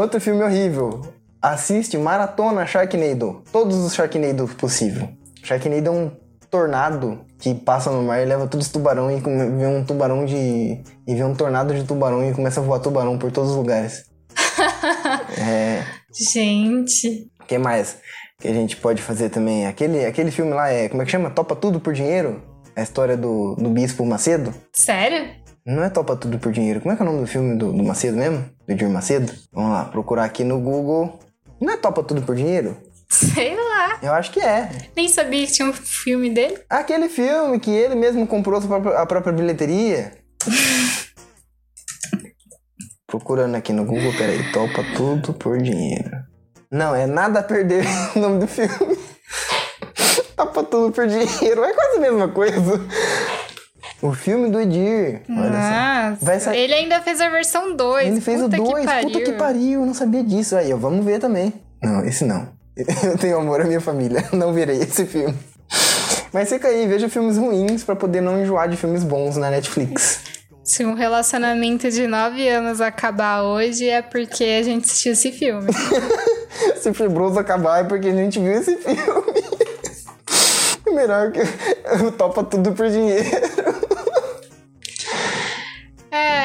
Outro 0.00 0.18
filme 0.18 0.42
horrível. 0.42 1.02
Assiste 1.42 1.98
Maratona 1.98 2.66
Sharknado. 2.66 3.42
Todos 3.52 3.76
os 3.76 3.92
Sharknado 3.92 4.48
possível. 4.48 5.10
Sharknado 5.42 5.88
é 5.88 5.90
um 5.90 6.10
tornado 6.50 7.20
que 7.38 7.54
passa 7.54 7.90
no 7.90 8.02
mar 8.04 8.18
e 8.22 8.24
leva 8.24 8.46
todos 8.46 8.66
os 8.66 8.72
tubarão 8.72 9.10
e 9.10 9.20
vê 9.20 9.66
um 9.66 9.84
tubarão 9.84 10.24
de. 10.24 10.82
e 11.06 11.14
vê 11.14 11.22
um 11.22 11.34
tornado 11.34 11.74
de 11.74 11.84
tubarão 11.84 12.26
e 12.26 12.32
começa 12.32 12.60
a 12.60 12.62
voar 12.62 12.78
tubarão 12.78 13.18
por 13.18 13.30
todos 13.30 13.50
os 13.50 13.56
lugares. 13.58 14.04
é. 15.38 15.84
Gente. 16.10 17.30
O 17.38 17.44
que 17.44 17.58
mais 17.58 17.98
que 18.40 18.48
a 18.48 18.54
gente 18.54 18.78
pode 18.78 19.02
fazer 19.02 19.28
também? 19.28 19.66
Aquele, 19.66 20.06
aquele 20.06 20.30
filme 20.30 20.54
lá 20.54 20.70
é. 20.70 20.88
Como 20.88 21.02
é 21.02 21.04
que 21.04 21.10
chama? 21.10 21.28
Topa 21.28 21.54
Tudo 21.54 21.78
por 21.78 21.92
Dinheiro? 21.92 22.42
A 22.74 22.80
história 22.80 23.18
do, 23.18 23.54
do 23.56 23.68
Bispo 23.68 24.06
Macedo? 24.06 24.54
Sério? 24.72 25.28
Não 25.64 25.82
é 25.82 25.90
Topa 25.90 26.16
Tudo 26.16 26.38
por 26.38 26.52
Dinheiro. 26.52 26.80
Como 26.80 26.92
é 26.92 26.96
que 26.96 27.02
é 27.02 27.04
o 27.04 27.08
nome 27.08 27.20
do 27.20 27.26
filme 27.26 27.56
do, 27.56 27.72
do 27.72 27.82
Macedo 27.84 28.16
mesmo? 28.16 28.44
Do 28.66 28.72
Edir 28.72 28.88
Macedo? 28.88 29.32
Vamos 29.52 29.72
lá, 29.72 29.84
procurar 29.84 30.24
aqui 30.24 30.42
no 30.42 30.58
Google. 30.58 31.18
Não 31.60 31.72
é 31.72 31.76
Topa 31.76 32.02
Tudo 32.02 32.22
por 32.22 32.34
Dinheiro? 32.34 32.76
Sei 33.08 33.54
lá. 33.54 33.98
Eu 34.02 34.12
acho 34.14 34.30
que 34.30 34.40
é. 34.40 34.70
Nem 34.96 35.08
sabia 35.08 35.44
que 35.46 35.52
tinha 35.52 35.68
um 35.68 35.72
filme 35.72 36.30
dele. 36.30 36.58
Aquele 36.70 37.08
filme 37.08 37.58
que 37.58 37.70
ele 37.70 37.94
mesmo 37.94 38.26
comprou 38.26 38.58
a 38.58 38.62
própria, 38.62 38.98
a 38.98 39.06
própria 39.06 39.32
bilheteria. 39.32 40.12
Procurando 43.06 43.56
aqui 43.56 43.72
no 43.72 43.84
Google, 43.84 44.12
peraí, 44.16 44.52
topa 44.52 44.84
tudo 44.96 45.34
por 45.34 45.58
dinheiro. 45.58 46.10
Não, 46.70 46.94
é 46.94 47.06
nada 47.06 47.40
a 47.40 47.42
perder 47.42 47.84
o 48.14 48.20
nome 48.20 48.38
do 48.38 48.46
filme. 48.46 48.96
topa 50.36 50.62
tudo 50.62 50.92
por 50.92 51.06
dinheiro, 51.08 51.64
é 51.64 51.72
quase 51.74 51.96
a 51.96 52.00
mesma 52.00 52.28
coisa. 52.28 52.80
O 54.02 54.14
filme 54.14 54.50
do 54.50 54.58
Edir, 54.60 55.20
olha 55.28 56.16
só. 56.18 56.24
Vai 56.24 56.40
sair. 56.40 56.60
Ele 56.60 56.74
ainda 56.74 57.00
fez 57.02 57.20
a 57.20 57.28
versão 57.28 57.76
2. 57.76 58.06
Ele 58.08 58.20
fez 58.20 58.40
Puta 58.40 58.56
o 58.56 58.64
2, 58.64 58.80
que 58.80 58.86
pariu. 58.86 59.10
puta 59.10 59.24
que 59.24 59.32
pariu, 59.32 59.80
eu 59.80 59.86
não 59.86 59.92
sabia 59.94 60.24
disso. 60.24 60.56
Aí, 60.56 60.72
vamos 60.72 61.04
ver 61.04 61.18
também. 61.20 61.52
Não, 61.82 62.02
esse 62.04 62.24
não. 62.24 62.48
Eu 63.04 63.18
tenho 63.18 63.38
amor 63.38 63.60
à 63.60 63.64
minha 63.64 63.80
família, 63.80 64.24
não 64.32 64.52
verei 64.54 64.78
esse 64.78 65.04
filme. 65.04 65.34
Mas 66.32 66.48
fica 66.48 66.68
aí, 66.68 66.86
veja 66.86 67.08
filmes 67.08 67.36
ruins 67.36 67.82
pra 67.84 67.94
poder 67.96 68.20
não 68.22 68.40
enjoar 68.40 68.68
de 68.68 68.76
filmes 68.76 69.02
bons 69.02 69.36
na 69.36 69.50
Netflix. 69.50 70.20
Se 70.64 70.84
um 70.84 70.94
relacionamento 70.94 71.90
de 71.90 72.06
9 72.06 72.48
anos 72.48 72.80
acabar 72.80 73.42
hoje, 73.42 73.88
é 73.88 74.00
porque 74.00 74.44
a 74.44 74.62
gente 74.62 74.84
assistiu 74.84 75.12
esse 75.12 75.32
filme. 75.32 75.70
Se 76.80 76.92
Fibroso 76.94 77.38
acabar 77.38 77.80
é 77.80 77.84
porque 77.84 78.08
a 78.08 78.14
gente 78.14 78.38
viu 78.38 78.52
esse 78.52 78.76
filme. 78.76 79.00
Melhor 80.94 81.32
que 81.32 81.40
topa 82.16 82.42
tudo 82.44 82.72
por 82.72 82.88
dinheiro. 82.88 83.24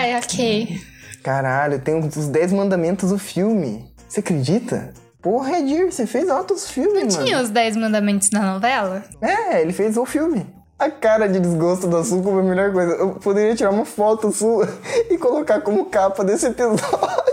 Ai, 0.06 0.16
ok. 0.20 0.80
Caralho, 1.24 1.80
tem 1.80 1.98
os 1.98 2.28
10 2.28 2.54
mandamentos 2.54 3.10
do 3.10 3.18
filme. 3.18 3.92
Você 4.08 4.20
acredita? 4.20 4.94
Porra, 5.20 5.58
Edir, 5.58 5.92
você 5.92 6.06
fez 6.06 6.30
altos 6.30 6.70
filmes, 6.70 7.16
mano. 7.16 7.26
Tinha 7.26 7.42
os 7.42 7.50
10 7.50 7.76
mandamentos 7.76 8.30
na 8.30 8.54
novela? 8.54 9.04
É, 9.20 9.64
ele 9.64 9.74
fez 9.74 9.98
o 9.98 10.06
filme. 10.06 10.46
A 10.78 10.92
cara 10.92 11.28
de 11.28 11.40
desgosto 11.40 11.88
da 11.88 12.04
Sul 12.04 12.22
foi 12.22 12.40
a 12.40 12.44
melhor 12.44 12.72
coisa. 12.72 12.94
Eu 12.94 13.16
poderia 13.16 13.56
tirar 13.56 13.72
uma 13.72 13.86
foto 13.86 14.32
sua 14.32 14.70
e 15.10 15.18
colocar 15.18 15.62
como 15.62 15.86
capa 15.86 16.24
desse 16.24 16.46
episódio. 16.46 16.86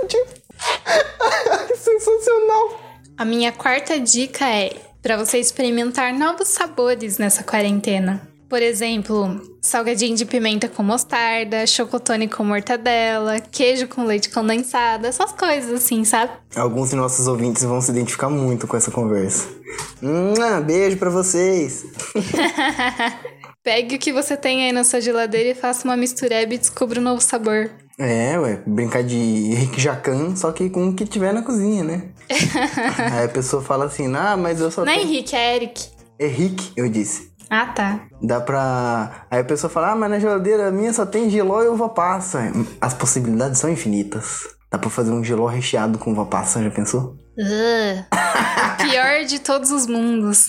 Que 0.08 0.24
Sensacional. 1.76 2.80
A 3.18 3.24
minha 3.26 3.52
quarta 3.52 4.00
dica 4.00 4.48
é 4.48 4.72
para 5.02 5.18
você 5.18 5.36
experimentar 5.36 6.14
novos 6.14 6.48
sabores 6.48 7.18
nessa 7.18 7.42
quarentena. 7.42 8.31
Por 8.52 8.60
exemplo, 8.60 9.40
salgadinho 9.62 10.14
de 10.14 10.26
pimenta 10.26 10.68
com 10.68 10.82
mostarda, 10.82 11.66
chocotone 11.66 12.28
com 12.28 12.44
mortadela, 12.44 13.40
queijo 13.40 13.88
com 13.88 14.04
leite 14.04 14.28
condensado, 14.28 15.06
essas 15.06 15.32
coisas 15.32 15.72
assim, 15.72 16.04
sabe? 16.04 16.32
Alguns 16.54 16.90
de 16.90 16.96
nossos 16.96 17.26
ouvintes 17.26 17.62
vão 17.62 17.80
se 17.80 17.90
identificar 17.90 18.28
muito 18.28 18.66
com 18.66 18.76
essa 18.76 18.90
conversa. 18.90 19.48
Hum, 20.02 20.34
beijo 20.66 20.98
pra 20.98 21.08
vocês. 21.08 21.86
Pegue 23.64 23.96
o 23.96 23.98
que 23.98 24.12
você 24.12 24.36
tem 24.36 24.66
aí 24.66 24.72
na 24.72 24.84
sua 24.84 25.00
geladeira 25.00 25.48
e 25.48 25.54
faça 25.54 25.88
uma 25.88 25.96
mistureba 25.96 26.52
e 26.52 26.58
descubra 26.58 27.00
um 27.00 27.04
novo 27.04 27.22
sabor. 27.22 27.70
É, 27.98 28.38
ué, 28.38 28.62
brincar 28.66 29.02
de 29.02 29.16
Henrique 29.16 29.80
Jacan, 29.80 30.36
só 30.36 30.52
que 30.52 30.68
com 30.68 30.88
o 30.88 30.94
que 30.94 31.06
tiver 31.06 31.32
na 31.32 31.40
cozinha, 31.40 31.84
né? 31.84 32.02
Aí 33.14 33.24
a 33.24 33.28
pessoa 33.30 33.62
fala 33.62 33.86
assim, 33.86 34.14
ah, 34.14 34.36
mas 34.36 34.60
eu 34.60 34.70
só 34.70 34.84
Não 34.84 34.92
é 34.92 34.96
tenho... 34.96 35.08
Henrique, 35.08 35.34
é 35.34 35.56
Eric. 35.56 36.02
Henrique, 36.20 36.70
eu 36.76 36.88
disse. 36.88 37.31
Ah, 37.54 37.66
tá. 37.66 38.00
Dá 38.22 38.40
pra. 38.40 39.26
Aí 39.30 39.40
a 39.40 39.44
pessoa 39.44 39.68
fala, 39.68 39.90
ah, 39.90 39.94
mas 39.94 40.08
na 40.10 40.18
geladeira 40.18 40.70
minha 40.70 40.90
só 40.90 41.04
tem 41.04 41.28
geló 41.28 41.62
e 41.62 41.68
uva 41.68 41.86
passa. 41.86 42.50
As 42.80 42.94
possibilidades 42.94 43.58
são 43.58 43.68
infinitas. 43.68 44.48
Dá 44.70 44.78
pra 44.78 44.88
fazer 44.88 45.10
um 45.10 45.22
geló 45.22 45.44
recheado 45.44 45.98
com 45.98 46.12
uva 46.12 46.24
passa, 46.24 46.62
já 46.62 46.70
pensou? 46.70 47.18
Ugh. 47.38 48.06
Pior 48.78 49.26
de 49.26 49.38
todos 49.38 49.70
os 49.70 49.86
mundos. 49.86 50.46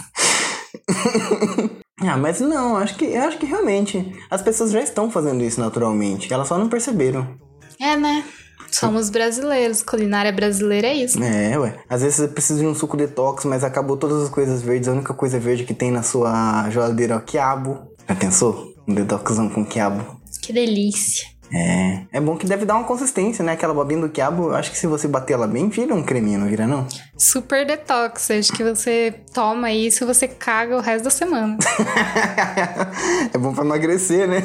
Ah, 2.05 2.17
mas 2.17 2.41
não, 2.41 2.75
acho 2.75 2.95
que, 2.95 3.15
acho 3.15 3.37
que 3.37 3.45
realmente 3.45 4.13
as 4.29 4.41
pessoas 4.41 4.71
já 4.71 4.81
estão 4.81 5.09
fazendo 5.09 5.41
isso 5.41 5.61
naturalmente. 5.61 6.33
Elas 6.33 6.49
só 6.49 6.57
não 6.57 6.67
perceberam. 6.67 7.39
É, 7.79 7.95
né? 7.95 8.25
Somos 8.73 9.09
brasileiros. 9.09 9.83
Culinária 9.83 10.31
brasileira 10.31 10.87
é 10.87 10.95
isso. 10.95 11.21
É, 11.23 11.57
ué. 11.57 11.75
Às 11.89 12.01
vezes 12.01 12.17
você 12.17 12.27
precisa 12.27 12.59
de 12.59 12.65
um 12.65 12.73
suco 12.73 12.97
detox, 12.97 13.45
mas 13.45 13.63
acabou 13.63 13.97
todas 13.97 14.23
as 14.23 14.29
coisas 14.29 14.61
verdes. 14.61 14.89
A 14.89 14.93
única 14.93 15.13
coisa 15.13 15.39
verde 15.39 15.63
que 15.63 15.73
tem 15.73 15.91
na 15.91 16.03
sua 16.03 16.69
geladeira 16.69 17.13
é 17.13 17.17
o 17.17 17.21
quiabo. 17.21 17.79
Já 18.07 18.15
pensou? 18.15 18.73
Um 18.87 18.93
detoxão 18.93 19.47
com 19.49 19.65
quiabo. 19.65 20.19
Que 20.41 20.51
delícia. 20.51 21.33
É. 21.53 22.01
É 22.13 22.19
bom 22.19 22.35
que 22.35 22.47
deve 22.47 22.65
dar 22.65 22.75
uma 22.75 22.83
consistência, 22.83 23.45
né? 23.45 23.51
Aquela 23.51 23.73
bobinha 23.73 24.01
do 24.01 24.09
quiabo, 24.09 24.51
acho 24.55 24.71
que 24.71 24.77
se 24.77 24.87
você 24.87 25.07
bater 25.07 25.33
ela 25.33 25.47
bem, 25.47 25.69
vira 25.69 25.93
um 25.93 26.01
creminho, 26.01 26.39
não 26.39 26.47
vira 26.47 26.65
não? 26.65 26.87
Super 27.15 27.65
detox. 27.65 28.31
Acho 28.31 28.51
que 28.53 28.63
você 28.63 29.13
toma 29.33 29.71
isso 29.71 30.03
e 30.03 30.07
você 30.07 30.27
caga 30.27 30.75
o 30.75 30.81
resto 30.81 31.03
da 31.03 31.09
semana. 31.11 31.57
é 33.31 33.37
bom 33.37 33.53
pra 33.53 33.63
emagrecer, 33.63 34.27
né? 34.27 34.41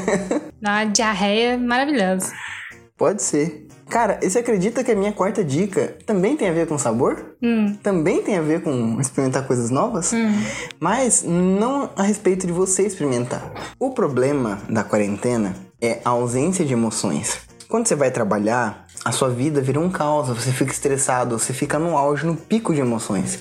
Dá 0.61 0.71
uma 0.71 0.85
diarreia 0.85 1.57
maravilhosa. 1.57 2.31
Pode 2.97 3.23
ser. 3.23 3.68
Cara, 3.89 4.21
e 4.23 4.29
você 4.29 4.41
acredita 4.41 4.85
que 4.85 4.93
a 4.93 4.95
minha 4.95 5.13
quarta 5.13 5.43
dica 5.43 5.97
também 6.05 6.37
tem 6.37 6.49
a 6.49 6.53
ver 6.53 6.67
com 6.67 6.77
sabor? 6.77 7.37
Hum. 7.43 7.75
Também 7.83 8.23
tem 8.23 8.37
a 8.37 8.43
ver 8.43 8.63
com 8.63 9.01
experimentar 9.01 9.47
coisas 9.47 9.71
novas? 9.71 10.13
Mas 10.79 11.23
não 11.23 11.91
a 11.97 12.03
respeito 12.03 12.47
de 12.47 12.53
você 12.53 12.83
experimentar. 12.83 13.51
O 13.79 13.91
problema 13.91 14.59
da 14.69 14.85
quarentena 14.85 15.55
é 15.81 16.01
a 16.05 16.11
ausência 16.11 16.65
de 16.65 16.73
emoções. 16.75 17.39
Quando 17.69 17.87
você 17.87 17.95
vai 17.95 18.11
trabalhar, 18.11 18.87
a 19.05 19.13
sua 19.13 19.29
vida 19.29 19.61
vira 19.61 19.79
um 19.79 19.91
caos, 19.91 20.29
você 20.29 20.53
fica 20.53 20.73
estressado, 20.73 21.39
você 21.39 21.53
fica 21.53 21.79
no 21.79 21.97
auge, 21.97 22.27
no 22.27 22.35
pico 22.35 22.75
de 22.75 22.81
emoções. 22.81 23.39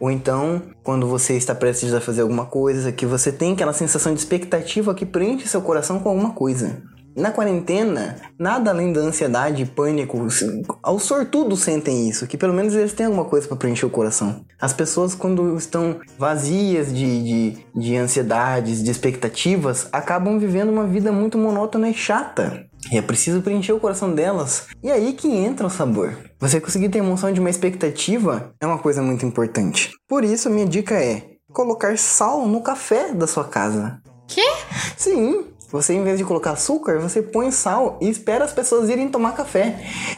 Ou 0.00 0.10
então, 0.10 0.62
quando 0.82 1.06
você 1.06 1.34
está 1.34 1.54
prestes 1.54 1.92
a 1.92 2.00
fazer 2.00 2.22
alguma 2.22 2.46
coisa, 2.46 2.92
que 2.92 3.06
você 3.06 3.30
tem 3.30 3.52
aquela 3.52 3.72
sensação 3.72 4.12
de 4.12 4.20
expectativa 4.20 4.94
que 4.94 5.06
preenche 5.06 5.48
seu 5.48 5.60
coração 5.60 5.98
com 6.00 6.08
alguma 6.08 6.30
coisa. 6.30 6.82
Na 7.16 7.30
quarentena, 7.30 8.16
nada 8.38 8.70
além 8.70 8.92
da 8.92 9.00
ansiedade 9.00 9.62
e 9.62 9.66
pânico, 9.66 10.30
se- 10.30 10.62
os 10.86 11.02
sortudos 11.04 11.60
sentem 11.60 12.08
isso, 12.08 12.26
que 12.26 12.36
pelo 12.36 12.52
menos 12.52 12.74
eles 12.74 12.92
têm 12.92 13.06
alguma 13.06 13.24
coisa 13.24 13.46
para 13.46 13.56
preencher 13.56 13.86
o 13.86 13.90
coração. 13.90 14.44
As 14.60 14.72
pessoas, 14.72 15.14
quando 15.14 15.56
estão 15.56 16.00
vazias 16.18 16.92
de, 16.92 17.22
de, 17.22 17.58
de 17.74 17.96
ansiedades, 17.96 18.82
de 18.82 18.90
expectativas, 18.90 19.88
acabam 19.92 20.38
vivendo 20.38 20.70
uma 20.70 20.86
vida 20.86 21.12
muito 21.12 21.38
monótona 21.38 21.88
e 21.88 21.94
chata. 21.94 22.66
E 22.92 22.98
é 22.98 23.02
preciso 23.02 23.40
preencher 23.40 23.72
o 23.72 23.80
coração 23.80 24.12
delas. 24.14 24.66
E 24.82 24.90
aí 24.90 25.12
que 25.14 25.28
entra 25.28 25.66
o 25.66 25.70
sabor. 25.70 26.18
Você 26.38 26.60
conseguir 26.60 26.88
ter 26.90 26.98
emoção 26.98 27.32
de 27.32 27.40
uma 27.40 27.48
expectativa 27.48 28.52
é 28.60 28.66
uma 28.66 28.78
coisa 28.78 29.00
muito 29.00 29.24
importante. 29.24 29.90
Por 30.08 30.22
isso, 30.24 30.48
a 30.48 30.50
minha 30.50 30.66
dica 30.66 30.94
é 30.94 31.22
colocar 31.52 31.96
sal 31.96 32.46
no 32.46 32.60
café 32.60 33.12
da 33.14 33.26
sua 33.26 33.44
casa. 33.44 34.00
Quê? 34.28 34.42
Sim. 34.96 35.44
Você, 35.74 35.92
em 35.92 36.02
vez 36.04 36.18
de 36.18 36.24
colocar 36.24 36.52
açúcar, 36.52 37.00
você 37.00 37.20
põe 37.20 37.50
sal 37.50 37.98
e 38.00 38.08
espera 38.08 38.44
as 38.44 38.52
pessoas 38.52 38.88
irem 38.88 39.08
tomar 39.08 39.32
café. 39.32 39.74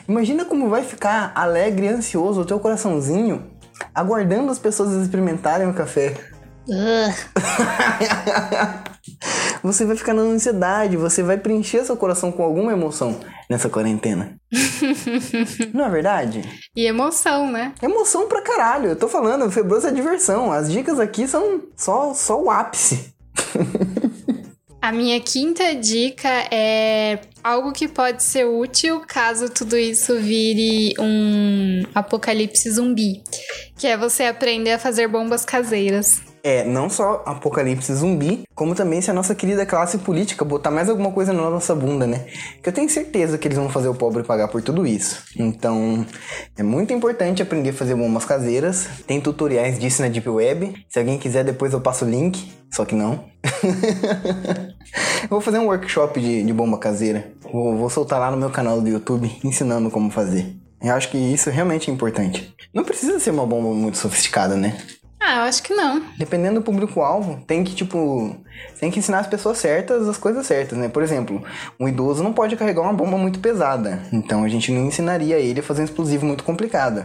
Imagina 0.07 0.45
como 0.45 0.69
vai 0.69 0.85
ficar 0.85 1.33
alegre 1.35 1.87
e 1.87 1.89
ansioso 1.89 2.43
o 2.43 2.45
teu 2.45 2.61
coraçãozinho, 2.61 3.43
aguardando 3.95 4.53
as 4.53 4.59
pessoas 4.59 4.93
experimentarem 4.93 5.67
o 5.67 5.73
café. 5.73 6.15
Você 9.63 9.87
vai 9.87 9.97
ficar 9.97 10.13
na 10.13 10.23
ansiedade, 10.23 10.97
você 10.97 11.23
vai 11.23 11.39
preencher 11.39 11.85
seu 11.85 11.97
coração 11.97 12.31
com 12.31 12.45
alguma 12.45 12.73
emoção 12.73 13.19
nessa 13.51 13.69
quarentena. 13.69 14.37
Não 15.73 15.87
é 15.87 15.89
verdade? 15.89 16.43
E 16.77 16.87
emoção, 16.87 17.51
né? 17.51 17.73
Emoção 17.83 18.29
pra 18.29 18.43
caralho. 18.43 18.91
Eu 18.91 18.97
tô 18.97 19.09
falando, 19.09 19.51
febroso 19.51 19.89
é 19.89 19.91
diversão. 19.91 20.53
As 20.53 20.71
dicas 20.71 21.01
aqui 21.01 21.27
são 21.27 21.63
só, 21.75 22.15
só 22.15 22.41
o 22.41 22.49
ápice. 22.49 23.13
A 24.87 24.93
minha 24.93 25.19
quinta 25.19 25.75
dica 25.75 26.29
é 26.49 27.19
algo 27.43 27.73
que 27.73 27.89
pode 27.89 28.23
ser 28.23 28.45
útil 28.45 29.01
caso 29.01 29.51
tudo 29.51 29.77
isso 29.77 30.17
vire 30.21 30.95
um 31.01 31.83
apocalipse 31.93 32.71
zumbi, 32.71 33.21
que 33.77 33.89
é 33.89 33.97
você 33.97 34.27
aprender 34.27 34.71
a 34.71 34.79
fazer 34.79 35.09
bombas 35.09 35.45
caseiras. 35.45 36.23
É, 36.47 36.63
não 36.63 36.89
só 36.89 37.25
apocalipse 37.27 37.93
zumbi, 37.93 38.45
como 38.55 38.73
também 38.73 39.01
se 39.01 39.11
a 39.11 39.13
nossa 39.13 39.35
querida 39.35 39.67
classe 39.67 39.99
política 39.99 40.45
botar 40.45 40.71
mais 40.71 40.89
alguma 40.89 41.11
coisa 41.11 41.33
na 41.33 41.51
nossa 41.51 41.75
bunda, 41.75 42.07
né? 42.07 42.25
Que 42.63 42.69
eu 42.69 42.73
tenho 42.73 42.89
certeza 42.89 43.37
que 43.37 43.49
eles 43.49 43.59
vão 43.59 43.69
fazer 43.69 43.89
o 43.89 43.95
pobre 43.97 44.23
pagar 44.23 44.47
por 44.47 44.63
tudo 44.63 44.87
isso. 44.87 45.25
Então, 45.37 46.07
é 46.57 46.63
muito 46.63 46.93
importante 46.93 47.43
aprender 47.43 47.71
a 47.71 47.73
fazer 47.73 47.97
bombas 47.97 48.25
caseiras. 48.25 48.87
Tem 49.09 49.21
tutoriais 49.21 49.77
disso 49.77 50.01
na 50.03 50.07
Deep 50.07 50.29
Web. 50.29 50.87
Se 50.89 51.01
alguém 51.01 51.19
quiser, 51.19 51.43
depois 51.43 51.73
eu 51.73 51.81
passo 51.81 52.05
o 52.05 52.09
link. 52.09 52.49
Só 52.73 52.85
que 52.85 52.95
não. 52.95 53.25
eu 55.25 55.29
vou 55.29 55.41
fazer 55.41 55.59
um 55.59 55.67
workshop 55.67 56.21
de, 56.21 56.45
de 56.45 56.53
bomba 56.53 56.79
caseira. 56.79 57.27
Vou, 57.53 57.77
vou 57.77 57.91
soltar 57.91 58.21
lá 58.21 58.31
no 58.31 58.37
meu 58.37 58.51
canal 58.51 58.81
do 58.81 58.89
YouTube 58.89 59.37
ensinando 59.43 59.91
como 59.91 60.13
fazer. 60.13 60.55
Eu 60.81 60.95
acho 60.95 61.11
que 61.11 61.19
isso 61.19 61.51
realmente 61.51 61.91
é 61.91 61.93
importante. 61.93 62.55
Não 62.73 62.85
precisa 62.85 63.19
ser 63.19 63.31
uma 63.31 63.45
bomba 63.45 63.75
muito 63.75 63.99
sofisticada, 63.99 64.55
né? 64.55 64.79
Ah, 65.29 65.39
eu 65.39 65.43
acho 65.43 65.61
que 65.61 65.75
não. 65.75 66.01
Dependendo 66.17 66.61
do 66.61 66.65
público-alvo, 66.65 67.43
tem 67.49 67.65
que, 67.65 67.75
tipo, 67.75 68.37
tem 68.79 68.93
que 68.93 69.01
ensinar 69.01 69.19
as 69.19 69.27
pessoas 69.27 69.59
certas 69.59 70.09
as 70.09 70.17
coisas 70.17 70.47
certas, 70.47 70.79
né? 70.79 70.89
Por 70.89 71.03
exemplo, 71.03 71.43
um 71.81 71.89
idoso 71.89 72.23
não 72.23 72.33
pode 72.33 72.55
carregar 72.55 72.83
uma 72.83 72.93
bomba 72.93 73.19
muito 73.19 73.41
pesada, 73.41 74.01
então 74.13 74.45
a 74.45 74.49
gente 74.49 74.71
não 74.71 74.87
ensinaria 74.87 75.37
ele 75.41 75.59
a 75.59 75.63
fazer 75.65 75.83
um 75.83 75.85
explosivo 75.85 76.25
muito 76.25 76.45
complicado. 76.45 77.05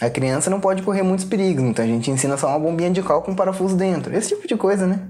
A 0.00 0.08
criança 0.08 0.48
não 0.48 0.60
pode 0.60 0.80
correr 0.80 1.02
muitos 1.02 1.26
perigos, 1.26 1.62
então 1.62 1.84
a 1.84 1.88
gente 1.88 2.10
ensina 2.10 2.38
só 2.38 2.48
uma 2.48 2.58
bombinha 2.58 2.90
de 2.90 3.02
cal 3.02 3.20
com 3.20 3.32
um 3.32 3.36
parafuso 3.36 3.76
dentro. 3.76 4.16
Esse 4.16 4.30
tipo 4.30 4.48
de 4.48 4.56
coisa, 4.56 4.86
né? 4.86 5.00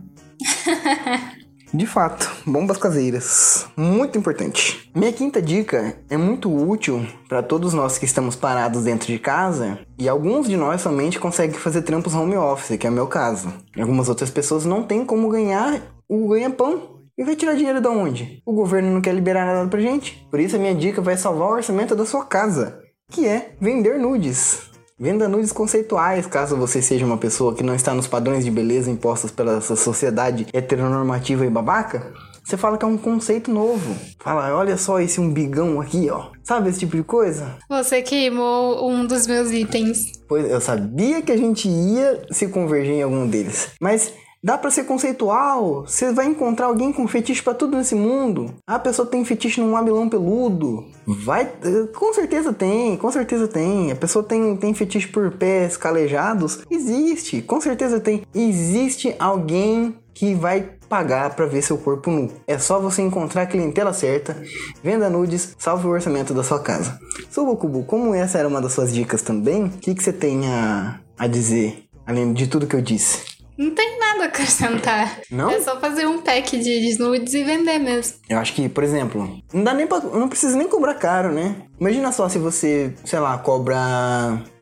De 1.73 1.87
fato, 1.87 2.31
bombas 2.47 2.79
caseiras. 2.79 3.67
Muito 3.77 4.17
importante. 4.17 4.91
Minha 4.95 5.13
quinta 5.13 5.41
dica 5.43 5.97
é 6.09 6.17
muito 6.17 6.51
útil 6.51 7.07
para 7.29 7.43
todos 7.43 7.75
nós 7.75 7.99
que 7.99 8.07
estamos 8.07 8.35
parados 8.35 8.85
dentro 8.85 9.07
de 9.07 9.19
casa 9.19 9.79
e 9.99 10.09
alguns 10.09 10.49
de 10.49 10.57
nós 10.57 10.81
somente 10.81 11.19
conseguem 11.19 11.59
fazer 11.59 11.83
trampos 11.83 12.15
home 12.15 12.37
office, 12.37 12.79
que 12.79 12.87
é 12.87 12.91
o 12.91 12.93
meu 12.93 13.07
caso. 13.07 13.53
Algumas 13.79 14.09
outras 14.09 14.31
pessoas 14.31 14.65
não 14.65 14.83
têm 14.83 15.05
como 15.05 15.29
ganhar 15.29 15.83
o 16.09 16.29
ganha-pão. 16.29 16.97
E 17.19 17.25
vai 17.25 17.35
tirar 17.35 17.55
dinheiro 17.55 17.81
de 17.81 17.89
onde? 17.89 18.43
O 18.47 18.53
governo 18.53 18.93
não 18.93 19.01
quer 19.01 19.13
liberar 19.13 19.45
nada 19.45 19.69
pra 19.69 19.81
gente. 19.81 20.27
Por 20.31 20.39
isso 20.39 20.57
a 20.57 20.59
minha 20.59 20.75
dica 20.75 21.03
vai 21.03 21.17
salvar 21.17 21.49
o 21.49 21.53
orçamento 21.53 21.97
da 21.97 22.07
sua 22.07 22.25
casa, 22.25 22.81
que 23.11 23.27
é 23.27 23.57
vender 23.61 23.99
nudes. 23.99 24.71
Venda 25.01 25.29
nudes 25.29 25.53
conceituais, 25.53 26.27
caso 26.27 26.57
você 26.57 26.83
seja 26.83 27.07
uma 27.07 27.17
pessoa 27.17 27.55
que 27.55 27.63
não 27.63 27.73
está 27.73 27.95
nos 27.95 28.09
padrões 28.09 28.45
de 28.45 28.51
beleza 28.51 28.91
impostos 28.91 29.31
pela 29.31 29.61
sociedade 29.61 30.45
heteronormativa 30.53 31.47
e 31.47 31.51
babaca. 31.51 32.13
Você 32.43 32.57
fala 32.57 32.77
que 32.77 32.85
é 32.85 32.89
um 32.89 32.99
conceito 32.99 33.49
novo. 33.49 33.95
Fala, 34.19 34.53
olha 34.57 34.77
só 34.77 34.99
esse 34.99 35.21
umbigão 35.21 35.81
aqui, 35.81 36.11
ó. 36.11 36.31
Sabe 36.43 36.71
esse 36.71 36.81
tipo 36.81 36.97
de 36.97 37.05
coisa? 37.05 37.59
Você 37.69 38.03
queimou 38.03 38.91
um 38.91 39.07
dos 39.07 39.25
meus 39.29 39.53
itens. 39.53 40.11
Pois 40.29 40.51
eu 40.51 40.61
sabia 40.61 41.23
que 41.23 41.31
a 41.31 41.37
gente 41.37 41.69
ia 41.69 42.27
se 42.33 42.49
converger 42.49 42.95
em 42.95 43.03
algum 43.03 43.25
deles. 43.25 43.69
Mas 43.81 44.13
dá 44.43 44.57
pra 44.57 44.71
ser 44.71 44.85
conceitual. 44.85 45.85
Você 45.87 46.13
vai 46.13 46.27
encontrar 46.27 46.67
alguém 46.67 46.93
com 46.93 47.07
fetiche 47.09 47.43
pra 47.43 47.55
tudo 47.55 47.77
nesse 47.77 47.95
mundo. 47.95 48.55
A 48.67 48.79
pessoa 48.79 49.07
tem 49.07 49.25
fetiche 49.25 49.61
num 49.61 49.77
abilão 49.77 50.09
peludo. 50.09 50.87
Vai, 51.07 51.51
com 51.95 52.13
certeza 52.13 52.53
tem, 52.53 52.97
com 52.97 53.11
certeza 53.11 53.49
tem. 53.49 53.93
A 53.93 53.97
pessoa 53.97 54.25
tem, 54.25 54.57
tem 54.57 54.75
fetiche 54.75 55.09
por 55.09 55.31
pés 55.33 55.77
calejados. 55.77 56.61
Existe, 56.71 57.43
com 57.43 57.61
certeza 57.61 58.01
tem. 58.01 58.23
Existe 58.35 59.15
alguém 59.19 59.97
que 60.15 60.35
vai 60.35 60.69
pagar 60.89 61.37
pra 61.37 61.47
ver 61.47 61.63
seu 61.63 61.79
corpo 61.79 62.11
nu. 62.11 62.29
É 62.47 62.59
só 62.59 62.81
você 62.81 63.03
encontrar 63.03 63.43
a 63.43 63.47
clientela 63.47 63.93
certa, 63.93 64.37
venda 64.83 65.09
nudes, 65.09 65.55
salve 65.57 65.87
o 65.87 65.91
orçamento 65.91 66.35
da 66.35 66.43
sua 66.43 66.59
casa. 66.59 66.99
Subocubo, 67.31 67.85
como 67.85 68.13
essa 68.13 68.37
era 68.37 68.49
uma 68.49 68.61
das 68.61 68.73
suas 68.73 68.93
dicas 68.93 69.23
também, 69.23 69.67
o 69.67 69.71
que, 69.71 69.95
que 69.95 70.03
você 70.03 70.13
tem 70.13 70.49
a, 70.49 70.99
a 71.17 71.29
dizer, 71.29 71.85
além 72.05 72.33
de 72.33 72.49
tudo 72.49 72.67
que 72.67 72.75
eu 72.75 72.83
disse? 72.83 73.38
Não 73.59 73.75
tem 73.75 73.99
nada 73.99 74.23
a 74.23 74.27
acrescentar. 74.27 75.21
Não? 75.29 75.51
É 75.51 75.61
só 75.61 75.81
fazer 75.81 76.07
um 76.07 76.23
pack 76.23 76.57
de 76.57 76.97
nudes 76.99 77.35
e 77.35 77.43
vender 77.43 77.79
mesmo. 77.81 78.19
Eu 78.29 78.39
acho 78.39 78.55
que, 78.55 78.69
por 78.69 78.85
exemplo, 78.85 79.43
não 79.53 79.65
dá 79.65 79.75
nem 79.75 79.85
pra, 79.85 79.99
não 79.99 80.29
precisa 80.29 80.57
nem 80.57 80.69
cobrar 80.69 80.95
caro, 80.95 81.33
né? 81.33 81.57
Imagina 81.81 82.13
só 82.13 82.29
se 82.29 82.39
você, 82.39 82.95
sei 83.05 83.19
lá, 83.19 83.37
cobra. 83.39 83.77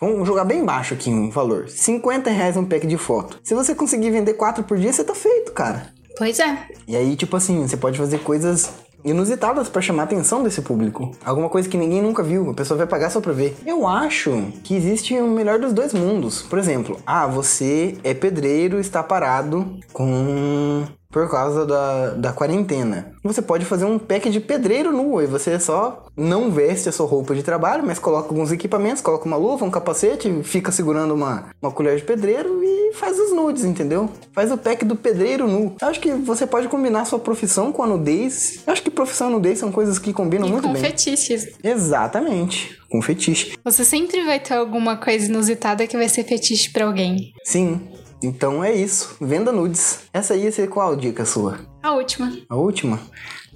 Vamos 0.01 0.27
jogar 0.27 0.45
bem 0.45 0.65
baixo 0.65 0.95
aqui 0.95 1.11
um 1.11 1.31
valor: 1.31 1.69
50 1.69 2.31
reais 2.31 2.57
um 2.57 2.65
pack 2.65 2.87
de 2.87 2.97
foto. 2.97 3.39
Se 3.45 3.55
você 3.55 3.75
conseguir 3.75 4.11
vender 4.11 4.33
4 4.33 4.65
por 4.65 4.79
dia, 4.79 4.93
você 4.93 5.05
tá 5.05 5.15
feito, 5.15 5.53
cara. 5.53 5.95
Pois 6.17 6.41
é. 6.41 6.59
E 6.89 6.97
aí, 6.97 7.15
tipo 7.15 7.37
assim, 7.37 7.67
você 7.69 7.77
pode 7.77 7.99
fazer 7.99 8.21
coisas 8.21 8.71
inusitadas 9.07 9.69
pra 9.69 9.81
chamar 9.81 10.03
a 10.03 10.05
atenção 10.05 10.43
desse 10.43 10.61
público. 10.61 11.13
Alguma 11.25 11.49
coisa 11.49 11.69
que 11.69 11.79
ninguém 11.79 12.03
nunca 12.03 12.23
viu, 12.23 12.51
a 12.51 12.55
pessoa 12.55 12.77
vai 12.77 12.87
pagar 12.87 13.11
só 13.11 13.21
pra 13.21 13.33
ver. 13.33 13.57
Eu 13.65 13.87
acho 13.87 14.53
que 14.65 14.75
existe 14.75 15.15
o 15.15 15.29
melhor 15.29 15.59
dos 15.59 15.73
dois 15.73 15.95
mundos. 15.95 16.43
Por 16.43 16.59
exemplo, 16.59 16.99
ah, 17.07 17.27
você 17.27 17.97
é 18.03 18.13
pedreiro, 18.13 18.79
está 18.79 19.03
parado 19.03 19.79
com 19.93 20.85
por 21.17 21.31
causa 21.31 21.65
da, 21.65 22.11
da 22.11 22.31
quarentena. 22.31 23.15
Você 23.25 23.41
pode 23.41 23.65
fazer 23.65 23.87
um 23.87 23.99
pack 23.99 24.29
de 24.29 24.39
pedreiro 24.39 24.93
nu, 24.93 25.19
e 25.23 25.27
você 25.27 25.59
só 25.59 26.05
não 26.15 26.51
veste 26.51 26.91
a 26.91 26.93
sua 26.93 27.07
roupa 27.07 27.35
de 27.35 27.43
trabalho, 27.43 27.83
mas 27.87 27.99
coloca 27.99 28.29
alguns 28.29 28.53
equipamentos, 28.53 29.01
coloca 29.01 29.25
uma 29.25 29.39
luva, 29.39 29.65
um 29.65 29.71
capacete, 29.71 30.31
fica 30.43 30.71
segurando 30.71 31.15
uma, 31.15 31.47
uma 31.63 31.73
colher 31.73 31.97
de 31.97 32.03
pedreiro 32.03 32.63
e 32.63 32.93
faz 32.93 33.19
os 33.19 33.33
nudes, 33.33 33.65
entendeu? 33.65 34.11
Faz 34.35 34.53
o 34.53 34.59
pack 34.59 34.85
do 34.85 34.95
pedreiro 34.95 35.49
nu. 35.49 35.75
Eu 35.81 35.89
acho 35.89 36.01
que 36.01 36.13
você 36.13 36.47
pode 36.47 36.69
combinar 36.69 37.07
sua 37.07 37.19
profissão 37.19 37.73
com 37.73 37.83
a 37.83 37.87
nudez. 37.87 38.63
Eu 38.67 38.75
acho 38.75 38.83
que 38.83 38.91
profissão 38.91 39.31
e 39.31 39.33
nudez 39.33 39.59
são 39.59 39.73
coisas 39.73 39.99
que 39.99 40.13
combinam 40.13 40.47
E 40.49 40.51
muito 40.51 40.67
com 40.69 40.75
bem. 40.75 40.83
fetiches. 40.83 41.49
Exatamente, 41.65 42.79
com 42.91 43.01
fetiche. 43.01 43.55
Você 43.65 43.87
sempre 43.87 44.23
vai 44.27 44.39
ter 44.39 44.53
alguma 44.53 44.99
coisa 44.99 45.25
inusitada 45.25 45.87
que 45.87 45.97
vai 45.97 46.11
ser 46.11 46.25
fetiche 46.25 46.71
pra 46.71 46.85
alguém. 46.85 47.33
Sim. 47.43 47.81
Então 48.23 48.63
é 48.63 48.73
isso. 48.75 49.17
Venda 49.21 49.53
nudes. 49.53 50.01
Essa 50.13 50.35
ia 50.35 50.51
ser 50.51 50.69
qual 50.69 50.97
dica 50.97 51.25
sua? 51.25 51.59
A 51.83 51.93
última. 51.93 52.33
A 52.49 52.57
última? 52.57 53.01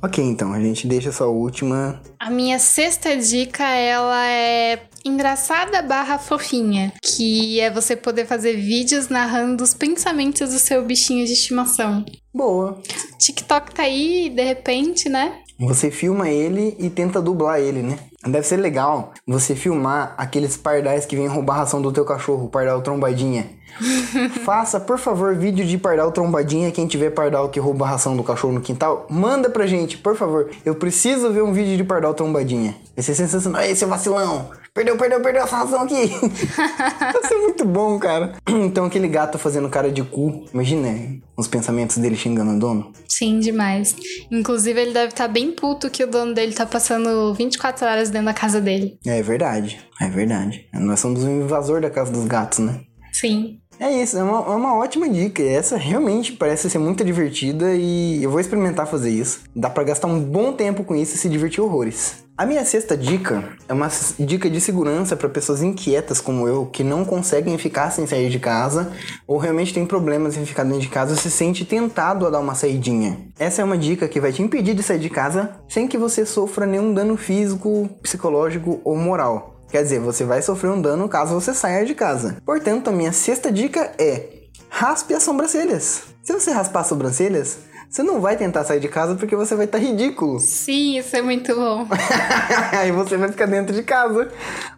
Ok, 0.02 0.24
então, 0.24 0.54
a 0.54 0.60
gente 0.60 0.86
deixa 0.86 1.12
só 1.12 1.24
a 1.24 1.30
última. 1.30 2.00
A 2.18 2.30
minha 2.30 2.58
sexta 2.58 3.14
dica, 3.18 3.64
ela 3.64 4.26
é 4.26 4.82
engraçada 5.04 5.82
barra 5.82 6.18
fofinha. 6.18 6.90
Que 7.02 7.60
é 7.60 7.70
você 7.70 7.94
poder 7.94 8.26
fazer 8.26 8.56
vídeos 8.56 9.08
narrando 9.08 9.62
os 9.62 9.74
pensamentos 9.74 10.52
do 10.52 10.58
seu 10.58 10.82
bichinho 10.84 11.26
de 11.26 11.34
estimação. 11.34 12.04
Boa. 12.32 12.80
TikTok 13.18 13.74
tá 13.74 13.82
aí, 13.82 14.30
de 14.30 14.42
repente, 14.42 15.08
né? 15.10 15.42
Você 15.60 15.90
filma 15.90 16.30
ele 16.30 16.74
e 16.78 16.88
tenta 16.88 17.20
dublar 17.20 17.60
ele, 17.60 17.82
né? 17.82 17.98
Deve 18.26 18.46
ser 18.46 18.56
legal 18.56 19.12
você 19.26 19.54
filmar 19.54 20.14
aqueles 20.16 20.56
pardais 20.56 21.04
que 21.04 21.14
vêm 21.14 21.26
roubar 21.26 21.56
a 21.56 21.58
ração 21.58 21.82
do 21.82 21.92
teu 21.92 22.02
cachorro, 22.02 22.48
pardal 22.48 22.80
trombadinha. 22.80 23.46
Faça, 24.42 24.80
por 24.80 24.98
favor, 24.98 25.34
vídeo 25.36 25.66
de 25.66 25.76
pardal 25.76 26.10
trombadinha. 26.12 26.70
Quem 26.70 26.86
tiver 26.86 27.10
pardal 27.10 27.50
que 27.50 27.60
rouba 27.60 27.84
a 27.84 27.90
ração 27.90 28.16
do 28.16 28.24
cachorro 28.24 28.54
no 28.54 28.62
quintal, 28.62 29.06
manda 29.10 29.50
pra 29.50 29.66
gente, 29.66 29.98
por 29.98 30.16
favor. 30.16 30.48
Eu 30.64 30.76
preciso 30.76 31.30
ver 31.30 31.42
um 31.42 31.52
vídeo 31.52 31.76
de 31.76 31.84
pardal 31.84 32.14
trombadinha. 32.14 32.74
Vai 32.96 33.02
ser 33.02 33.14
sensacional. 33.14 33.60
Ei, 33.60 33.76
seu 33.76 33.86
vacilão! 33.86 34.48
Perdeu, 34.80 34.96
perdeu, 34.96 35.20
perdeu 35.20 35.42
essa 35.42 35.58
razão 35.58 35.82
aqui. 35.82 36.06
Vai 36.56 37.28
ser 37.28 37.36
muito 37.36 37.66
bom, 37.66 37.98
cara. 37.98 38.32
Então 38.48 38.86
aquele 38.86 39.08
gato 39.08 39.38
fazendo 39.38 39.68
cara 39.68 39.92
de 39.92 40.02
cu. 40.02 40.46
Imagina 40.54 41.20
os 41.36 41.46
pensamentos 41.46 41.98
dele 41.98 42.16
xingando 42.16 42.52
o 42.52 42.58
dono. 42.58 42.90
Sim, 43.06 43.40
demais. 43.40 43.94
Inclusive, 44.30 44.80
ele 44.80 44.94
deve 44.94 45.08
estar 45.08 45.28
bem 45.28 45.52
puto 45.52 45.90
que 45.90 46.02
o 46.02 46.06
dono 46.06 46.32
dele 46.32 46.54
tá 46.54 46.64
passando 46.64 47.34
24 47.34 47.86
horas 47.86 48.08
dentro 48.08 48.24
da 48.24 48.32
casa 48.32 48.58
dele. 48.58 48.98
É 49.04 49.20
verdade, 49.20 49.78
é 50.00 50.08
verdade. 50.08 50.66
Nós 50.72 50.98
somos 50.98 51.24
um 51.24 51.42
invasor 51.42 51.82
da 51.82 51.90
casa 51.90 52.10
dos 52.10 52.24
gatos, 52.24 52.60
né? 52.60 52.80
Sim. 53.12 53.60
É 53.78 53.90
isso, 53.90 54.16
é 54.16 54.22
uma, 54.22 54.38
é 54.38 54.56
uma 54.56 54.76
ótima 54.76 55.08
dica. 55.10 55.42
Essa 55.42 55.76
realmente 55.76 56.32
parece 56.32 56.70
ser 56.70 56.78
muito 56.78 57.04
divertida 57.04 57.74
e 57.74 58.22
eu 58.22 58.30
vou 58.30 58.40
experimentar 58.40 58.86
fazer 58.86 59.10
isso. 59.10 59.40
Dá 59.54 59.68
pra 59.68 59.84
gastar 59.84 60.06
um 60.06 60.20
bom 60.20 60.54
tempo 60.54 60.84
com 60.84 60.94
isso 60.94 61.14
e 61.14 61.18
se 61.18 61.28
divertir 61.28 61.62
horrores. 61.62 62.24
A 62.40 62.46
minha 62.46 62.64
sexta 62.64 62.96
dica 62.96 63.50
é 63.68 63.72
uma 63.74 63.90
dica 64.18 64.48
de 64.48 64.62
segurança 64.62 65.14
para 65.14 65.28
pessoas 65.28 65.62
inquietas 65.62 66.22
como 66.22 66.48
eu, 66.48 66.64
que 66.64 66.82
não 66.82 67.04
conseguem 67.04 67.58
ficar 67.58 67.90
sem 67.90 68.06
sair 68.06 68.30
de 68.30 68.38
casa 68.38 68.90
ou 69.26 69.36
realmente 69.36 69.74
tem 69.74 69.84
problemas 69.84 70.38
em 70.38 70.46
ficar 70.46 70.64
dentro 70.64 70.80
de 70.80 70.88
casa 70.88 71.14
se 71.16 71.30
sente 71.30 71.66
tentado 71.66 72.26
a 72.26 72.30
dar 72.30 72.38
uma 72.38 72.54
saidinha. 72.54 73.18
Essa 73.38 73.60
é 73.60 73.64
uma 73.64 73.76
dica 73.76 74.08
que 74.08 74.18
vai 74.18 74.32
te 74.32 74.40
impedir 74.40 74.74
de 74.74 74.82
sair 74.82 74.98
de 74.98 75.10
casa 75.10 75.50
sem 75.68 75.86
que 75.86 75.98
você 75.98 76.24
sofra 76.24 76.64
nenhum 76.64 76.94
dano 76.94 77.14
físico, 77.14 77.90
psicológico 78.02 78.80
ou 78.84 78.96
moral. 78.96 79.60
Quer 79.68 79.82
dizer, 79.82 80.00
você 80.00 80.24
vai 80.24 80.40
sofrer 80.40 80.70
um 80.70 80.80
dano 80.80 81.10
caso 81.10 81.34
você 81.34 81.52
saia 81.52 81.84
de 81.84 81.94
casa. 81.94 82.38
Portanto, 82.46 82.88
a 82.88 82.92
minha 82.92 83.12
sexta 83.12 83.52
dica 83.52 83.92
é: 83.98 84.46
raspe 84.70 85.12
as 85.12 85.22
sobrancelhas. 85.22 86.04
Se 86.22 86.32
você 86.32 86.52
raspar 86.52 86.80
as 86.80 86.86
sobrancelhas, 86.86 87.58
você 87.90 88.04
não 88.04 88.20
vai 88.20 88.36
tentar 88.36 88.62
sair 88.62 88.78
de 88.78 88.86
casa 88.86 89.16
porque 89.16 89.34
você 89.34 89.56
vai 89.56 89.64
estar 89.64 89.78
ridículo. 89.78 90.38
Sim, 90.38 90.96
isso 90.96 91.16
é 91.16 91.20
muito 91.20 91.52
bom. 91.56 91.88
Aí 92.78 92.92
você 92.92 93.16
vai 93.16 93.28
ficar 93.28 93.46
dentro 93.46 93.74
de 93.74 93.82
casa. 93.82 94.30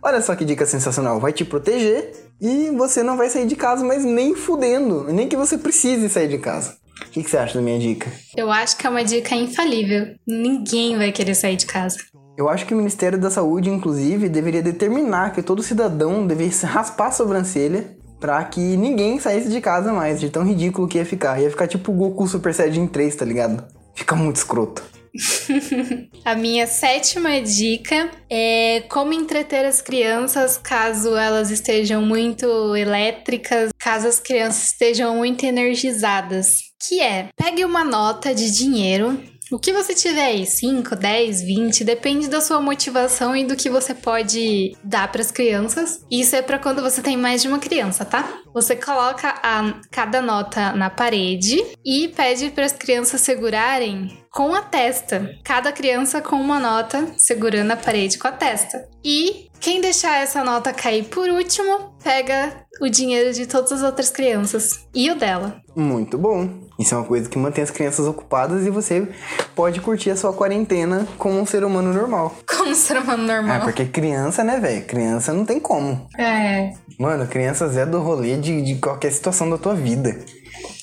Olha 0.03 0.23
só 0.23 0.35
que 0.35 0.47
dica 0.47 0.65
sensacional. 0.65 1.21
Vai 1.21 1.31
te 1.31 1.45
proteger 1.45 2.11
e 2.41 2.71
você 2.71 3.03
não 3.03 3.19
vai 3.19 3.29
sair 3.29 3.47
de 3.47 3.55
casa, 3.55 3.85
mas 3.85 4.03
nem 4.03 4.35
fudendo. 4.35 5.05
Nem 5.13 5.29
que 5.29 5.37
você 5.37 5.59
precise 5.59 6.09
sair 6.09 6.29
de 6.29 6.39
casa. 6.39 6.79
O 7.07 7.11
que, 7.11 7.23
que 7.23 7.29
você 7.29 7.37
acha 7.37 7.55
da 7.55 7.61
minha 7.61 7.79
dica? 7.79 8.11
Eu 8.35 8.51
acho 8.51 8.79
que 8.79 8.87
é 8.87 8.91
uma 8.91 9.05
dica 9.05 9.35
infalível. 9.35 10.15
Ninguém 10.27 10.97
vai 10.97 11.13
querer 11.13 11.35
sair 11.35 11.57
de 11.57 11.67
casa. 11.67 11.99
Eu 12.39 12.49
acho 12.49 12.65
que 12.65 12.73
o 12.73 12.77
Ministério 12.79 13.19
da 13.19 13.31
Saúde, 13.31 13.69
inclusive, 13.69 14.31
deveria 14.31 14.63
determinar 14.63 15.35
que 15.35 15.43
todo 15.43 15.63
cidadão 15.63 16.27
deveria 16.27 16.57
raspar 16.67 17.09
a 17.09 17.13
sobrancelha 17.13 17.95
pra 18.23 18.45
que 18.45 18.61
ninguém 18.61 19.19
saísse 19.19 19.49
de 19.49 19.61
casa 19.61 19.93
mais, 19.93 20.21
de 20.21 20.31
tão 20.31 20.45
ridículo 20.45 20.87
que 20.87 20.97
ia 20.97 21.05
ficar. 21.05 21.43
Ia 21.43 21.51
ficar 21.51 21.67
tipo 21.67 21.91
o 21.91 21.95
Goku 21.95 22.25
Super 22.29 22.55
Saiyajin 22.55 22.87
3, 22.87 23.17
tá 23.17 23.25
ligado? 23.25 23.65
Fica 23.97 24.15
muito 24.15 24.37
escroto. 24.37 24.81
A 26.25 26.35
minha 26.37 26.67
sétima 26.69 27.41
dica 27.43 28.11
é 28.31 28.85
como 28.89 29.13
entreter 29.13 29.67
as 29.67 29.83
crianças 29.83 30.57
caso 30.57 31.15
elas 31.17 31.51
estejam 31.51 32.01
muito 32.01 32.75
elétricas, 32.75 33.71
caso 33.77 34.07
as 34.07 34.19
crianças 34.19 34.69
estejam 34.69 35.17
muito 35.17 35.45
energizadas. 35.45 36.59
Que 36.89 37.01
é, 37.01 37.29
pegue 37.37 37.65
uma 37.65 37.85
nota 37.85 38.33
de 38.35 38.51
dinheiro. 38.53 39.21
O 39.53 39.59
que 39.59 39.71
você 39.71 39.95
tiver 39.95 40.25
aí, 40.25 40.47
5, 40.47 40.97
10, 40.97 41.43
20, 41.43 41.85
depende 41.85 42.27
da 42.27 42.41
sua 42.41 42.59
motivação 42.59 43.37
e 43.37 43.45
do 43.45 43.55
que 43.55 43.69
você 43.69 43.95
pode 43.95 44.75
dar 44.83 45.13
para 45.13 45.21
as 45.21 45.31
crianças. 45.31 46.03
Isso 46.11 46.35
é 46.35 46.41
para 46.41 46.59
quando 46.59 46.81
você 46.81 47.03
tem 47.03 47.19
mais 47.19 47.43
de 47.43 47.49
uma 47.49 47.59
criança, 47.59 48.03
tá? 48.03 48.41
Você 48.55 48.75
coloca 48.75 49.29
a, 49.43 49.79
cada 49.91 50.23
nota 50.23 50.73
na 50.73 50.89
parede 50.89 51.63
e 51.85 52.09
pede 52.09 52.49
para 52.49 52.65
as 52.65 52.73
crianças 52.73 53.21
segurarem 53.21 54.22
com 54.33 54.55
a 54.55 54.63
testa. 54.63 55.31
Cada 55.45 55.71
criança 55.71 56.23
com 56.23 56.37
uma 56.37 56.59
nota 56.59 57.07
segurando 57.19 57.71
a 57.73 57.77
parede 57.77 58.19
com 58.19 58.27
a 58.29 58.33
testa. 58.33 58.89
E 59.05 59.51
quem 59.61 59.81
deixar 59.81 60.17
essa 60.23 60.43
nota 60.43 60.73
cair 60.73 61.05
por 61.05 61.29
último, 61.29 61.95
pega 62.03 62.65
o 62.81 62.89
dinheiro 62.89 63.33
de 63.33 63.47
todas 63.47 63.71
as 63.71 63.83
outras 63.83 64.11
crianças 64.11 64.87
e 64.95 65.11
o 65.11 65.15
dela. 65.15 65.61
Muito 65.77 66.17
bom. 66.19 66.49
Isso 66.81 66.95
é 66.95 66.99
uma 66.99 67.07
coisa 67.07 67.29
que 67.29 67.39
mantém 67.39 67.63
as 67.63 67.71
crianças 67.71 68.07
ocupadas 68.07 68.67
e 68.67 68.71
você 68.71 69.07
pode 69.55 69.81
curtir 69.81 70.11
a 70.11 70.17
sua 70.17 70.33
quarentena 70.33 71.07
como 71.19 71.39
um 71.39 71.47
ser 71.47 71.63
humano 71.63 71.93
normal. 71.93 72.35
Como 72.49 72.71
um 72.71 72.75
ser 72.75 72.97
humano 72.99 73.25
É, 73.25 73.35
normal. 73.35 73.61
porque 73.63 73.85
criança, 73.85 74.43
né, 74.43 74.59
velho? 74.59 74.85
Criança 74.87 75.33
não 75.33 75.45
tem 75.45 75.59
como. 75.61 76.07
É, 76.19 76.73
Mano, 76.99 77.27
crianças 77.27 77.77
é 77.77 77.85
do 77.85 78.01
rolê 78.01 78.37
de, 78.37 78.63
de 78.63 78.77
qualquer 78.77 79.11
situação 79.13 79.49
da 79.51 79.59
tua 79.59 79.75
vida. 79.75 80.17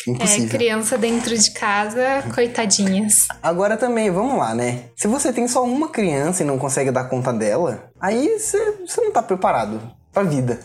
É, 0.08 0.12
Impossível. 0.12 0.50
criança 0.50 0.98
dentro 0.98 1.38
de 1.38 1.52
casa, 1.52 2.24
coitadinhas. 2.34 3.28
Agora 3.42 3.78
também, 3.78 4.10
vamos 4.10 4.38
lá, 4.38 4.54
né? 4.56 4.84
Se 4.96 5.08
você 5.08 5.34
tem 5.34 5.48
só 5.48 5.64
uma 5.64 5.90
criança 5.90 6.44
e 6.44 6.46
não 6.46 6.58
consegue 6.58 6.92
dar 6.92 7.06
conta 7.06 7.34
dela, 7.34 7.92
aí 8.00 8.40
você 8.40 8.78
você 8.86 9.02
não 9.02 9.12
tá 9.12 9.22
preparado 9.22 9.82
pra 10.14 10.24
vida. 10.24 10.60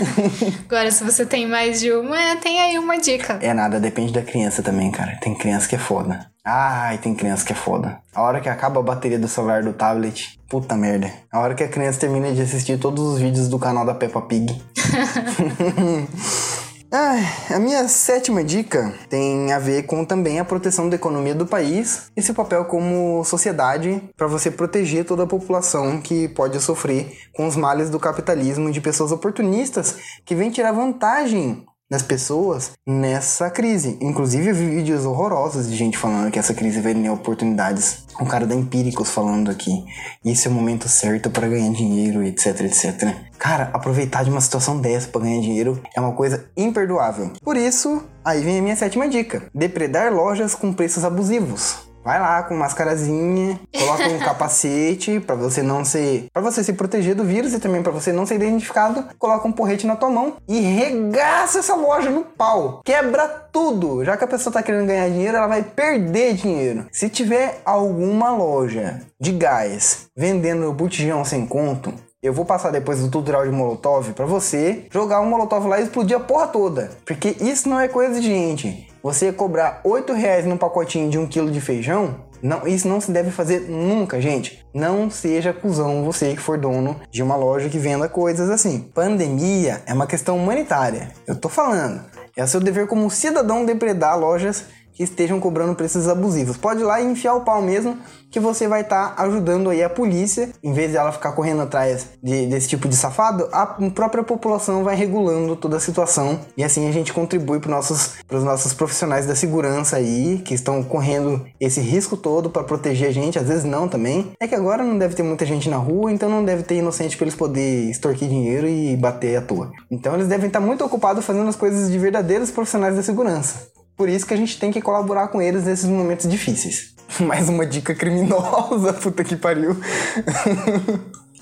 Agora, 0.66 0.90
se 0.90 1.02
você 1.04 1.26
tem 1.26 1.46
mais 1.46 1.80
de 1.80 1.92
uma, 1.92 2.20
é, 2.20 2.36
tem 2.36 2.60
aí 2.60 2.78
uma 2.78 2.98
dica. 2.98 3.38
É 3.42 3.52
nada, 3.52 3.80
depende 3.80 4.12
da 4.12 4.22
criança 4.22 4.62
também, 4.62 4.90
cara. 4.90 5.18
Tem 5.20 5.34
criança 5.34 5.68
que 5.68 5.74
é 5.74 5.78
foda. 5.78 6.26
Ai, 6.44 6.98
tem 6.98 7.14
criança 7.14 7.44
que 7.44 7.52
é 7.52 7.56
foda. 7.56 7.98
A 8.14 8.22
hora 8.22 8.40
que 8.40 8.48
acaba 8.48 8.78
a 8.78 8.82
bateria 8.82 9.18
do 9.18 9.26
celular 9.26 9.64
do 9.64 9.72
tablet, 9.72 10.38
puta 10.48 10.76
merda. 10.76 11.12
A 11.32 11.40
hora 11.40 11.54
que 11.56 11.64
a 11.64 11.68
criança 11.68 11.98
termina 11.98 12.30
de 12.32 12.40
assistir 12.40 12.78
todos 12.78 13.04
os 13.04 13.18
vídeos 13.18 13.48
do 13.48 13.58
canal 13.58 13.84
da 13.84 13.94
Peppa 13.94 14.22
Pig. 14.22 14.62
Ai, 16.90 17.20
a 17.50 17.58
minha 17.58 17.88
sétima 17.88 18.44
dica 18.44 18.94
tem 19.08 19.52
a 19.52 19.58
ver 19.58 19.86
com 19.86 20.04
também 20.04 20.38
a 20.38 20.44
proteção 20.44 20.88
da 20.88 20.94
economia 20.94 21.34
do 21.34 21.44
país 21.44 22.12
e 22.16 22.22
seu 22.22 22.32
papel 22.32 22.64
como 22.66 23.24
sociedade 23.24 24.00
para 24.16 24.28
você 24.28 24.52
proteger 24.52 25.04
toda 25.04 25.24
a 25.24 25.26
população 25.26 26.00
que 26.00 26.28
pode 26.28 26.60
sofrer 26.60 27.10
com 27.32 27.46
os 27.46 27.56
males 27.56 27.90
do 27.90 27.98
capitalismo 27.98 28.70
de 28.70 28.80
pessoas 28.80 29.10
oportunistas 29.10 29.96
que 30.24 30.34
vêm 30.34 30.50
tirar 30.50 30.70
vantagem 30.70 31.66
das 31.90 32.02
pessoas 32.02 32.72
nessa 32.86 33.48
crise. 33.50 33.96
Inclusive, 34.00 34.48
eu 34.48 34.54
vi 34.54 34.68
vídeos 34.68 35.04
horrorosos 35.04 35.68
de 35.68 35.76
gente 35.76 35.96
falando 35.96 36.30
que 36.30 36.38
essa 36.38 36.54
crise 36.54 36.80
vai 36.80 36.94
ter 36.94 37.10
oportunidades. 37.10 38.04
Um 38.20 38.24
cara 38.24 38.46
da 38.46 38.54
Empíricos 38.54 39.10
falando 39.10 39.50
aqui. 39.50 39.84
Isso 40.24 40.48
é 40.48 40.50
o 40.50 40.54
momento 40.54 40.88
certo 40.88 41.30
para 41.30 41.48
ganhar 41.48 41.72
dinheiro, 41.72 42.22
etc, 42.22 42.60
etc. 42.62 43.14
Cara, 43.38 43.70
aproveitar 43.72 44.24
de 44.24 44.30
uma 44.30 44.40
situação 44.40 44.80
dessa 44.80 45.08
para 45.08 45.20
ganhar 45.20 45.40
dinheiro 45.40 45.80
é 45.94 46.00
uma 46.00 46.12
coisa 46.12 46.46
imperdoável. 46.56 47.32
Por 47.42 47.56
isso, 47.56 48.02
aí 48.24 48.42
vem 48.42 48.58
a 48.58 48.62
minha 48.62 48.76
sétima 48.76 49.08
dica: 49.08 49.48
depredar 49.54 50.12
lojas 50.12 50.54
com 50.54 50.72
preços 50.72 51.04
abusivos. 51.04 51.86
Vai 52.06 52.20
lá 52.20 52.40
com 52.44 52.54
mascarazinha, 52.54 53.58
coloca 53.76 54.06
um 54.06 54.20
capacete 54.24 55.18
para 55.18 55.34
você 55.34 55.60
não 55.60 55.84
ser, 55.84 56.26
para 56.32 56.40
você 56.40 56.62
se 56.62 56.72
proteger 56.72 57.16
do 57.16 57.24
vírus 57.24 57.52
e 57.52 57.58
também 57.58 57.82
para 57.82 57.90
você 57.90 58.12
não 58.12 58.24
ser 58.24 58.36
identificado. 58.36 59.06
Coloca 59.18 59.48
um 59.48 59.50
porrete 59.50 59.88
na 59.88 59.96
tua 59.96 60.08
mão 60.08 60.36
e 60.46 60.60
regaça 60.60 61.58
essa 61.58 61.74
loja 61.74 62.08
no 62.08 62.22
pau. 62.22 62.80
Quebra 62.84 63.26
tudo. 63.26 64.04
Já 64.04 64.16
que 64.16 64.22
a 64.22 64.28
pessoa 64.28 64.52
tá 64.52 64.62
querendo 64.62 64.86
ganhar 64.86 65.08
dinheiro, 65.08 65.36
ela 65.36 65.48
vai 65.48 65.64
perder 65.64 66.34
dinheiro. 66.34 66.86
Se 66.92 67.08
tiver 67.08 67.60
alguma 67.64 68.30
loja 68.30 69.00
de 69.20 69.32
gás 69.32 70.06
vendendo 70.16 70.72
botijão 70.72 71.24
sem 71.24 71.44
conto, 71.44 71.92
eu 72.26 72.32
vou 72.32 72.44
passar 72.44 72.70
depois 72.70 73.00
do 73.00 73.08
tutorial 73.08 73.44
de 73.44 73.52
Molotov 73.52 74.12
pra 74.12 74.26
você 74.26 74.86
jogar 74.90 75.20
um 75.20 75.26
Molotov 75.26 75.66
lá 75.66 75.80
e 75.80 75.84
explodir 75.84 76.16
a 76.16 76.20
porra 76.20 76.48
toda. 76.48 76.90
Porque 77.04 77.36
isso 77.40 77.68
não 77.68 77.80
é 77.80 77.88
coisa 77.88 78.20
de 78.20 78.26
gente. 78.26 78.88
Você 79.02 79.32
cobrar 79.32 79.80
8 79.84 80.12
reais 80.12 80.44
num 80.44 80.56
pacotinho 80.56 81.08
de 81.08 81.18
um 81.18 81.26
quilo 81.26 81.50
de 81.50 81.60
feijão, 81.60 82.26
não, 82.42 82.66
isso 82.66 82.86
não 82.86 83.00
se 83.00 83.10
deve 83.10 83.30
fazer 83.30 83.60
nunca, 83.68 84.20
gente. 84.20 84.64
Não 84.74 85.10
seja 85.10 85.52
cuzão 85.52 86.04
você 86.04 86.34
que 86.34 86.40
for 86.40 86.58
dono 86.58 87.00
de 87.10 87.22
uma 87.22 87.36
loja 87.36 87.68
que 87.68 87.78
venda 87.78 88.08
coisas 88.08 88.50
assim. 88.50 88.90
Pandemia 88.94 89.82
é 89.86 89.94
uma 89.94 90.06
questão 90.06 90.36
humanitária. 90.36 91.12
Eu 91.26 91.36
tô 91.36 91.48
falando. 91.48 92.04
É 92.36 92.46
seu 92.46 92.60
dever 92.60 92.86
como 92.86 93.10
cidadão 93.10 93.64
depredar 93.64 94.18
lojas 94.18 94.64
que 94.96 95.02
estejam 95.02 95.38
cobrando 95.38 95.74
preços 95.74 96.08
abusivos. 96.08 96.56
Pode 96.56 96.80
ir 96.80 96.84
lá 96.84 97.00
e 97.02 97.04
enfiar 97.04 97.34
o 97.34 97.42
pau 97.42 97.60
mesmo, 97.60 97.98
que 98.30 98.40
você 98.40 98.66
vai 98.66 98.80
estar 98.80 99.14
ajudando 99.18 99.68
aí 99.70 99.82
a 99.82 99.90
polícia, 99.90 100.48
em 100.62 100.72
vez 100.72 100.90
de 100.90 100.96
ela 100.96 101.12
ficar 101.12 101.32
correndo 101.32 101.62
atrás 101.62 102.06
de- 102.22 102.46
desse 102.46 102.68
tipo 102.68 102.88
de 102.88 102.96
safado, 102.96 103.46
a 103.52 103.66
própria 103.94 104.24
população 104.24 104.82
vai 104.82 104.96
regulando 104.96 105.54
toda 105.54 105.76
a 105.76 105.80
situação 105.80 106.40
e 106.56 106.64
assim 106.64 106.88
a 106.88 106.92
gente 106.92 107.12
contribui 107.12 107.60
para 107.60 107.70
nossos, 107.70 108.14
os 108.30 108.42
nossos 108.42 108.72
profissionais 108.72 109.26
da 109.26 109.36
segurança 109.36 109.96
aí, 109.96 110.38
que 110.44 110.54
estão 110.54 110.82
correndo 110.82 111.44
esse 111.60 111.80
risco 111.80 112.16
todo 112.16 112.48
para 112.50 112.64
proteger 112.64 113.08
a 113.08 113.12
gente, 113.12 113.38
às 113.38 113.46
vezes 113.46 113.64
não 113.64 113.86
também. 113.88 114.32
É 114.40 114.48
que 114.48 114.54
agora 114.54 114.82
não 114.82 114.96
deve 114.96 115.14
ter 115.14 115.22
muita 115.22 115.44
gente 115.44 115.68
na 115.68 115.76
rua, 115.76 116.10
então 116.10 116.28
não 116.28 116.44
deve 116.44 116.62
ter 116.62 116.76
inocente 116.76 117.16
para 117.16 117.24
eles 117.24 117.34
poderem 117.36 117.90
extorquir 117.90 118.28
dinheiro 118.28 118.66
e 118.66 118.96
bater 118.96 119.36
à 119.36 119.42
toa. 119.42 119.70
Então 119.90 120.14
eles 120.14 120.26
devem 120.26 120.46
estar 120.46 120.60
muito 120.60 120.82
ocupados 120.84 121.24
fazendo 121.24 121.48
as 121.48 121.56
coisas 121.56 121.90
de 121.90 121.98
verdadeiros 121.98 122.50
profissionais 122.50 122.96
da 122.96 123.02
segurança. 123.02 123.75
Por 123.96 124.08
isso 124.08 124.26
que 124.26 124.34
a 124.34 124.36
gente 124.36 124.58
tem 124.58 124.70
que 124.70 124.82
colaborar 124.82 125.28
com 125.28 125.40
eles 125.40 125.64
nesses 125.64 125.86
momentos 125.86 126.28
difíceis. 126.28 126.94
Mais 127.20 127.48
uma 127.48 127.64
dica 127.64 127.94
criminosa, 127.94 128.92
puta 129.00 129.24
que 129.24 129.36
pariu. 129.36 129.76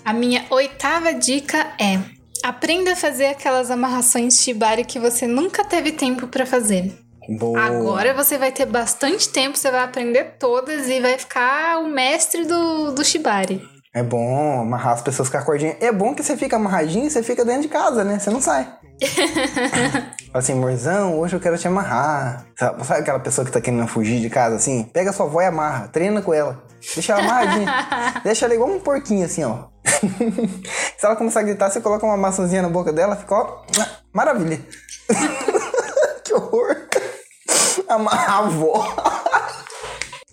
A 0.04 0.12
minha 0.12 0.44
oitava 0.50 1.12
dica 1.12 1.72
é: 1.80 1.98
aprenda 2.42 2.92
a 2.92 2.96
fazer 2.96 3.26
aquelas 3.26 3.70
amarrações 3.70 4.38
shibari 4.40 4.84
que 4.84 4.98
você 4.98 5.26
nunca 5.26 5.64
teve 5.64 5.92
tempo 5.92 6.28
pra 6.28 6.46
fazer. 6.46 6.96
Boa. 7.28 7.58
Agora 7.58 8.12
você 8.12 8.36
vai 8.36 8.52
ter 8.52 8.66
bastante 8.66 9.30
tempo, 9.30 9.56
você 9.56 9.70
vai 9.70 9.82
aprender 9.82 10.36
todas 10.38 10.88
e 10.88 11.00
vai 11.00 11.18
ficar 11.18 11.78
o 11.78 11.88
mestre 11.88 12.44
do, 12.44 12.92
do 12.92 13.02
shibari. 13.02 13.62
É 13.94 14.02
bom 14.02 14.60
amarrar 14.60 14.94
as 14.94 15.02
pessoas 15.02 15.28
com 15.28 15.38
a 15.38 15.42
cordinha. 15.42 15.76
É 15.80 15.90
bom 15.90 16.14
que 16.14 16.22
você 16.22 16.36
fica 16.36 16.56
amarradinho 16.56 17.06
e 17.06 17.10
você 17.10 17.22
fica 17.22 17.44
dentro 17.44 17.62
de 17.62 17.68
casa, 17.68 18.04
né? 18.04 18.18
Você 18.18 18.28
não 18.28 18.42
sai. 18.42 18.68
Fala 19.06 20.42
assim, 20.42 20.52
amorzão, 20.52 21.18
hoje 21.18 21.36
eu 21.36 21.40
quero 21.40 21.56
te 21.58 21.68
amarrar. 21.68 22.46
Sabe, 22.56 22.86
sabe 22.86 23.00
aquela 23.00 23.20
pessoa 23.20 23.44
que 23.44 23.52
tá 23.52 23.60
querendo 23.60 23.86
fugir 23.86 24.20
de 24.20 24.28
casa 24.28 24.56
assim? 24.56 24.84
Pega 24.92 25.12
sua 25.12 25.26
avó 25.26 25.40
e 25.40 25.46
amarra, 25.46 25.88
treina 25.88 26.20
com 26.22 26.34
ela. 26.34 26.62
Deixa 26.94 27.12
ela 27.12 27.22
amarradinha. 27.22 27.72
Deixa 28.24 28.44
ela 28.44 28.54
igual 28.54 28.70
um 28.70 28.80
porquinho 28.80 29.24
assim, 29.24 29.44
ó. 29.44 29.64
Se 30.98 31.06
ela 31.06 31.16
começar 31.16 31.40
a 31.40 31.44
gritar, 31.44 31.70
você 31.70 31.80
coloca 31.80 32.04
uma 32.04 32.16
maçãzinha 32.16 32.62
na 32.62 32.68
boca 32.68 32.92
dela, 32.92 33.16
fica, 33.16 33.34
ó, 33.34 33.62
maravilha. 34.12 34.60
que 36.24 36.34
horror. 36.34 36.88
Amarrar 37.88 38.30
a 38.30 38.38
avó. 38.38 38.96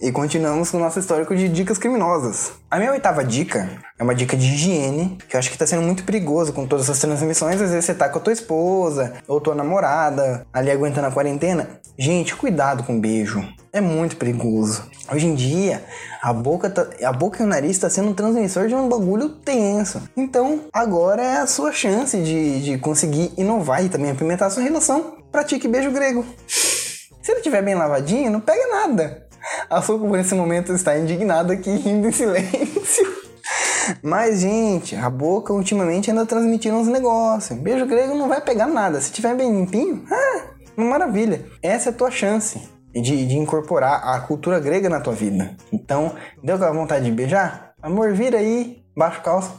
E 0.01 0.11
continuamos 0.11 0.71
com 0.71 0.77
o 0.77 0.79
nosso 0.79 0.97
histórico 0.97 1.35
de 1.35 1.47
dicas 1.47 1.77
criminosas. 1.77 2.53
A 2.71 2.79
minha 2.79 2.91
oitava 2.91 3.23
dica 3.23 3.69
é 3.99 4.03
uma 4.03 4.15
dica 4.15 4.35
de 4.35 4.47
higiene, 4.47 5.15
que 5.29 5.35
eu 5.35 5.39
acho 5.39 5.51
que 5.51 5.57
tá 5.57 5.67
sendo 5.67 5.83
muito 5.83 6.03
perigoso 6.03 6.53
com 6.53 6.65
todas 6.65 6.85
essas 6.85 6.97
transmissões. 6.97 7.61
Às 7.61 7.69
vezes 7.69 7.85
você 7.85 7.93
tá 7.93 8.09
com 8.09 8.17
a 8.17 8.21
tua 8.21 8.33
esposa 8.33 9.13
ou 9.27 9.39
tua 9.39 9.53
namorada 9.53 10.43
ali 10.51 10.71
aguentando 10.71 11.05
a 11.05 11.11
quarentena. 11.11 11.79
Gente, 11.99 12.35
cuidado 12.35 12.83
com 12.83 12.99
beijo. 12.99 13.47
É 13.71 13.79
muito 13.79 14.17
perigoso. 14.17 14.89
Hoje 15.13 15.27
em 15.27 15.35
dia, 15.35 15.83
a 16.19 16.33
boca, 16.33 16.67
tá, 16.67 16.87
a 17.03 17.13
boca 17.13 17.43
e 17.43 17.45
o 17.45 17.47
nariz 17.47 17.77
tá 17.77 17.87
sendo 17.87 18.09
um 18.09 18.15
transmissor 18.15 18.67
de 18.67 18.73
um 18.73 18.89
bagulho 18.89 19.29
tenso. 19.29 20.01
Então, 20.17 20.61
agora 20.73 21.21
é 21.21 21.37
a 21.37 21.45
sua 21.45 21.71
chance 21.71 22.17
de, 22.17 22.63
de 22.63 22.77
conseguir 22.79 23.31
inovar 23.37 23.85
e 23.85 23.89
também 23.89 24.09
apimentar 24.09 24.47
a 24.47 24.49
sua 24.49 24.63
relação. 24.63 25.17
Pratique 25.31 25.67
beijo 25.67 25.91
grego. 25.91 26.25
Se 26.47 27.31
ele 27.33 27.37
estiver 27.37 27.61
bem 27.61 27.75
lavadinho, 27.75 28.31
não 28.31 28.41
pega 28.41 28.65
nada. 28.67 29.29
A 29.71 29.81
Suco, 29.81 30.05
por 30.05 30.19
esse 30.19 30.36
momento, 30.36 30.73
está 30.73 30.97
indignada 30.99 31.53
aqui, 31.53 31.71
rindo 31.71 32.05
em 32.05 32.12
silêncio. 32.12 33.07
Mas, 34.03 34.41
gente, 34.41 34.97
a 34.97 35.10
boca 35.10 35.53
ultimamente 35.53 36.12
anda 36.12 36.25
transmitindo 36.25 36.75
uns 36.75 36.89
negócios. 36.89 37.57
Beijo 37.57 37.86
grego 37.86 38.13
não 38.13 38.27
vai 38.27 38.41
pegar 38.41 38.67
nada. 38.67 38.99
Se 38.99 39.13
tiver 39.13 39.34
bem 39.34 39.49
limpinho, 39.49 40.03
ah, 40.12 40.41
uma 40.75 40.89
maravilha. 40.89 41.45
Essa 41.63 41.88
é 41.88 41.93
a 41.93 41.95
tua 41.95 42.12
chance 42.12 42.62
de, 42.93 43.25
de 43.25 43.38
incorporar 43.38 44.13
a 44.13 44.19
cultura 44.19 44.60
grega 44.60 44.89
na 44.89 44.99
tua 44.99 45.13
vida. 45.13 45.55
Então, 45.71 46.15
deu 46.43 46.57
aquela 46.57 46.73
vontade 46.73 47.05
de 47.05 47.12
beijar? 47.13 47.71
Amor, 47.81 48.12
vira 48.12 48.39
aí, 48.39 48.84
baixa 48.93 49.21
calça. 49.21 49.53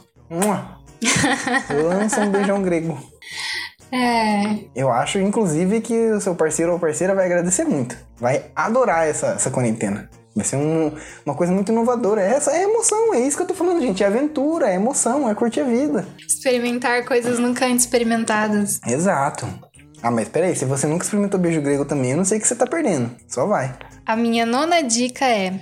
Lança 1.73 2.21
um 2.21 2.29
beijão 2.29 2.61
grego. 2.61 2.99
É. 3.93 4.59
Eu 4.75 4.91
acho, 4.91 5.19
inclusive, 5.19 5.79
que 5.81 5.93
o 6.11 6.19
seu 6.19 6.33
parceiro 6.33 6.73
ou 6.73 6.79
parceira 6.79 7.13
vai 7.13 7.25
agradecer 7.25 7.63
muito. 7.63 7.95
Vai 8.17 8.45
adorar 8.55 9.07
essa, 9.07 9.27
essa 9.27 9.51
quarentena. 9.51 10.09
Vai 10.35 10.43
ser 10.43 10.55
um- 10.55 10.91
uma 11.23 11.35
coisa 11.35 11.53
muito 11.53 11.71
inovadora. 11.71 12.19
Essa 12.21 12.51
é 12.53 12.63
emoção, 12.63 13.13
é 13.13 13.19
isso 13.19 13.37
que 13.37 13.43
eu 13.43 13.47
tô 13.47 13.53
falando, 13.53 13.79
gente. 13.81 14.03
É 14.03 14.07
aventura, 14.07 14.67
é 14.69 14.75
emoção, 14.75 15.29
é 15.29 15.35
curtir 15.35 15.59
a 15.61 15.63
vida. 15.65 16.07
Experimentar 16.27 17.05
coisas 17.05 17.37
nunca 17.37 17.67
antes 17.67 17.85
experimentadas. 17.85 18.79
Exato. 18.87 19.47
Ah, 20.01 20.09
mas 20.11 20.27
peraí, 20.27 20.55
se 20.55 20.65
você 20.65 20.87
nunca 20.87 21.03
experimentou 21.05 21.39
beijo 21.39 21.61
grego 21.61 21.85
também, 21.85 22.11
eu 22.11 22.17
não 22.17 22.25
sei 22.25 22.39
o 22.39 22.41
que 22.41 22.47
você 22.47 22.55
tá 22.55 22.65
perdendo. 22.65 23.11
Só 23.27 23.45
vai. 23.45 23.73
A 24.05 24.15
minha 24.17 24.45
nona 24.45 24.81
dica 24.81 25.23
é: 25.23 25.53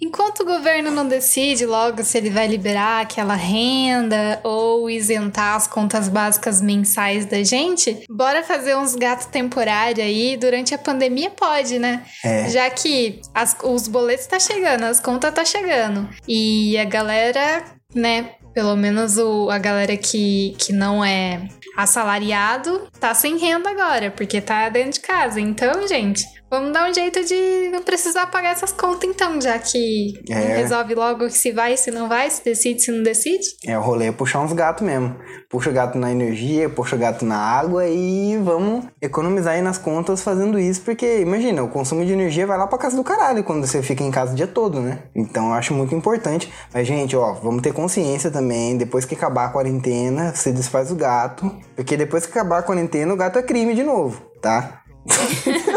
enquanto 0.00 0.40
o 0.40 0.44
governo 0.44 0.90
não 0.90 1.06
decide 1.06 1.64
logo 1.66 2.02
se 2.02 2.16
ele 2.18 2.30
vai 2.30 2.46
liberar 2.46 3.02
aquela 3.02 3.34
renda 3.34 4.40
ou 4.44 4.88
isentar 4.90 5.56
as 5.56 5.66
contas 5.66 6.08
básicas 6.08 6.60
mensais 6.60 7.26
da 7.26 7.42
gente, 7.42 8.04
bora 8.08 8.42
fazer 8.42 8.76
uns 8.76 8.94
gatos 8.94 9.26
temporários 9.26 10.04
aí. 10.04 10.36
Durante 10.36 10.74
a 10.74 10.78
pandemia 10.78 11.30
pode, 11.30 11.78
né? 11.78 12.02
É. 12.24 12.48
Já 12.48 12.68
que 12.70 13.20
as- 13.34 13.56
os 13.62 13.88
boletos 13.88 14.26
tá 14.26 14.38
chegando, 14.38 14.84
as 14.84 15.00
contas 15.00 15.32
tá 15.34 15.44
chegando. 15.44 16.08
E 16.26 16.76
a 16.78 16.84
galera, 16.84 17.64
né? 17.94 18.30
Pelo 18.52 18.74
menos 18.76 19.16
o, 19.16 19.48
a 19.48 19.58
galera 19.58 19.96
que, 19.96 20.56
que 20.58 20.72
não 20.72 21.04
é 21.04 21.48
assalariado 21.76 22.88
tá 22.98 23.14
sem 23.14 23.36
renda 23.38 23.70
agora, 23.70 24.10
porque 24.10 24.40
tá 24.40 24.68
dentro 24.68 24.92
de 24.92 25.00
casa. 25.00 25.40
Então, 25.40 25.86
gente, 25.86 26.24
vamos 26.50 26.72
dar 26.72 26.90
um 26.90 26.92
jeito 26.94 27.24
de 27.24 27.68
não 27.70 27.82
precisar 27.82 28.26
pagar 28.26 28.50
essas 28.52 28.72
contas, 28.72 29.08
então, 29.08 29.40
já 29.40 29.58
que 29.58 30.14
É. 30.28 30.34
não 30.34 30.56
resolve 30.56 30.94
logo 30.94 31.30
se 31.30 31.52
vai, 31.52 31.76
se 31.76 31.90
não 31.90 32.08
vai, 32.08 32.28
se 32.30 32.44
decide, 32.44 32.82
se 32.82 32.90
não 32.90 33.02
decide. 33.02 33.46
É, 33.64 33.78
o 33.78 33.80
rolê 33.80 34.06
é 34.06 34.12
puxar 34.12 34.40
uns 34.40 34.52
gatos 34.52 34.84
mesmo. 34.86 35.16
Puxa 35.48 35.70
o 35.70 35.72
gato 35.72 35.96
na 35.98 36.10
energia, 36.10 36.68
puxa 36.68 36.96
o 36.96 36.98
gato 36.98 37.24
na 37.24 37.36
água 37.38 37.86
e 37.86 38.36
vamos 38.42 38.84
economizar 39.00 39.54
aí 39.54 39.62
nas 39.62 39.78
contas 39.78 40.22
fazendo 40.22 40.58
isso, 40.58 40.80
porque 40.82 41.20
imagina, 41.20 41.62
o 41.62 41.68
consumo 41.68 42.04
de 42.04 42.12
energia 42.12 42.46
vai 42.46 42.58
lá 42.58 42.66
pra 42.66 42.78
casa 42.78 42.96
do 42.96 43.04
caralho 43.04 43.42
quando 43.44 43.66
você 43.66 43.82
fica 43.82 44.02
em 44.04 44.10
casa 44.10 44.32
o 44.32 44.36
dia 44.36 44.46
todo, 44.46 44.80
né? 44.80 45.00
Então 45.14 45.48
eu 45.48 45.54
acho 45.54 45.72
muito 45.74 45.94
importante. 45.94 46.52
Mas, 46.72 46.86
gente, 46.86 47.16
ó, 47.16 47.32
vamos 47.34 47.62
ter 47.62 47.72
consciência 47.72 48.30
também, 48.30 48.76
depois 48.76 49.04
que 49.04 49.14
acabar 49.14 49.46
a 49.46 49.48
quarentena, 49.48 50.32
você 50.34 50.52
desfaz 50.52 50.90
o 50.90 50.96
gato, 50.96 51.50
porque 51.76 51.96
depois 51.96 52.26
que 52.26 52.32
acabar 52.32 52.58
a 52.58 52.62
quarentena, 52.62 53.12
o 53.12 53.16
gato 53.16 53.38
é 53.38 53.42
crime 53.42 53.74
de 53.74 53.82
novo, 53.82 54.20
tá? 54.40 54.82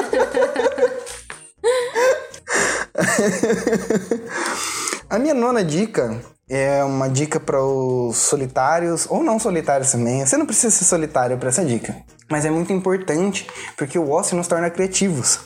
A 5.10 5.20
minha 5.20 5.34
nona 5.34 5.64
dica 5.64 6.20
é 6.50 6.84
uma 6.84 7.08
dica 7.08 7.40
para 7.40 7.64
os 7.64 8.18
solitários 8.18 9.06
ou 9.10 9.24
não 9.24 9.40
solitários 9.40 9.92
também. 9.92 10.26
Você 10.26 10.38
não 10.38 10.46
precisa 10.46 10.72
ser 10.72 10.86
solitário 10.86 11.38
para 11.38 11.50
essa 11.50 11.64
dica, 11.64 11.96
mas 12.30 12.46
é 12.46 12.50
muito 12.50 12.74
importante 12.74 13.48
porque 13.78 14.00
o 14.00 14.10
ócio 14.10 14.36
nos 14.36 14.48
torna 14.48 14.70
criativos 14.70 15.40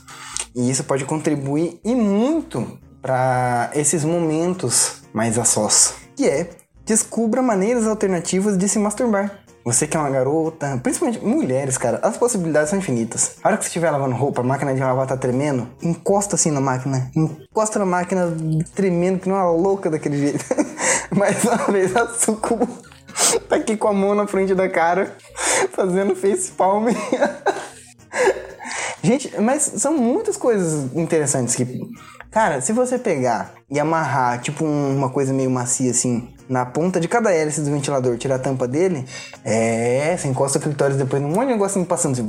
e 0.56 0.70
isso 0.70 0.84
pode 0.84 1.06
contribuir 1.06 1.80
e 1.84 1.94
muito 1.94 2.80
para 3.02 3.70
esses 3.74 4.04
momentos 4.04 5.04
mais 5.14 5.38
a 5.38 5.46
sós, 5.46 5.94
que 6.16 6.28
é 6.28 6.50
descubra 6.86 7.42
maneiras 7.42 7.86
alternativas 7.86 8.58
de 8.58 8.68
se 8.68 8.80
masturbar. 8.80 9.47
Você 9.68 9.86
que 9.86 9.98
é 9.98 10.00
uma 10.00 10.10
garota, 10.10 10.80
principalmente 10.82 11.20
mulheres, 11.20 11.78
cara, 11.78 12.00
as 12.02 12.16
possibilidades 12.16 12.70
são 12.70 12.80
infinitas. 12.80 13.36
A 13.44 13.50
hora 13.50 13.58
que 13.58 13.66
você 13.66 13.68
estiver 13.68 13.92
lavando 13.92 14.16
roupa, 14.16 14.40
a 14.40 14.44
máquina 14.44 14.74
de 14.74 14.80
lavar 14.80 15.06
tá 15.06 15.18
tremendo, 15.18 15.68
encosta 15.84 16.36
assim 16.36 16.52
na 16.52 16.62
máquina. 16.62 17.12
Encosta 17.14 17.78
na 17.78 17.86
máquina 17.86 18.34
tremendo, 18.74 19.20
que 19.20 19.28
não 19.28 19.36
é 19.36 19.42
uma 19.42 19.52
louca 19.52 19.90
daquele 19.90 20.20
jeito. 20.20 20.46
Mais 21.14 21.44
uma 21.44 21.58
vez 21.70 21.94
a 21.98 22.08
Sucubo 22.08 22.66
tá 23.50 23.58
aqui 23.58 23.76
com 23.76 23.90
a 23.90 23.94
mão 23.94 24.16
na 24.16 24.26
frente 24.26 24.56
da 24.56 24.70
cara, 24.70 25.14
fazendo 25.74 26.16
face 26.16 26.50
palm. 26.52 26.86
Gente, 29.04 29.34
mas 29.42 29.64
são 29.64 29.98
muitas 29.98 30.38
coisas 30.38 30.96
interessantes 30.96 31.58
que. 31.58 31.82
Cara, 32.38 32.62
se 32.62 32.72
você 32.72 33.00
pegar 33.00 33.52
e 33.68 33.80
amarrar, 33.80 34.40
tipo, 34.40 34.64
um- 34.64 34.96
uma 34.96 35.10
coisa 35.10 35.34
meio 35.34 35.50
macia 35.50 35.90
assim, 35.90 36.30
na 36.48 36.68
ponta 36.68 37.00
de 37.00 37.08
cada 37.08 37.34
hélice 37.34 37.62
do 37.62 37.72
ventilador, 37.72 38.16
tirar 38.16 38.36
a 38.36 38.38
tampa 38.38 38.68
dele, 38.68 39.08
é. 39.44 40.16
Você 40.16 40.28
encosta 40.28 40.60
o 40.60 40.62
clitóris 40.62 40.98
depois 40.98 41.20
num 41.20 41.30
monte 41.30 41.48
de 41.48 41.54
negocinho 41.54 41.84
passando 41.84 42.14
assim. 42.14 42.28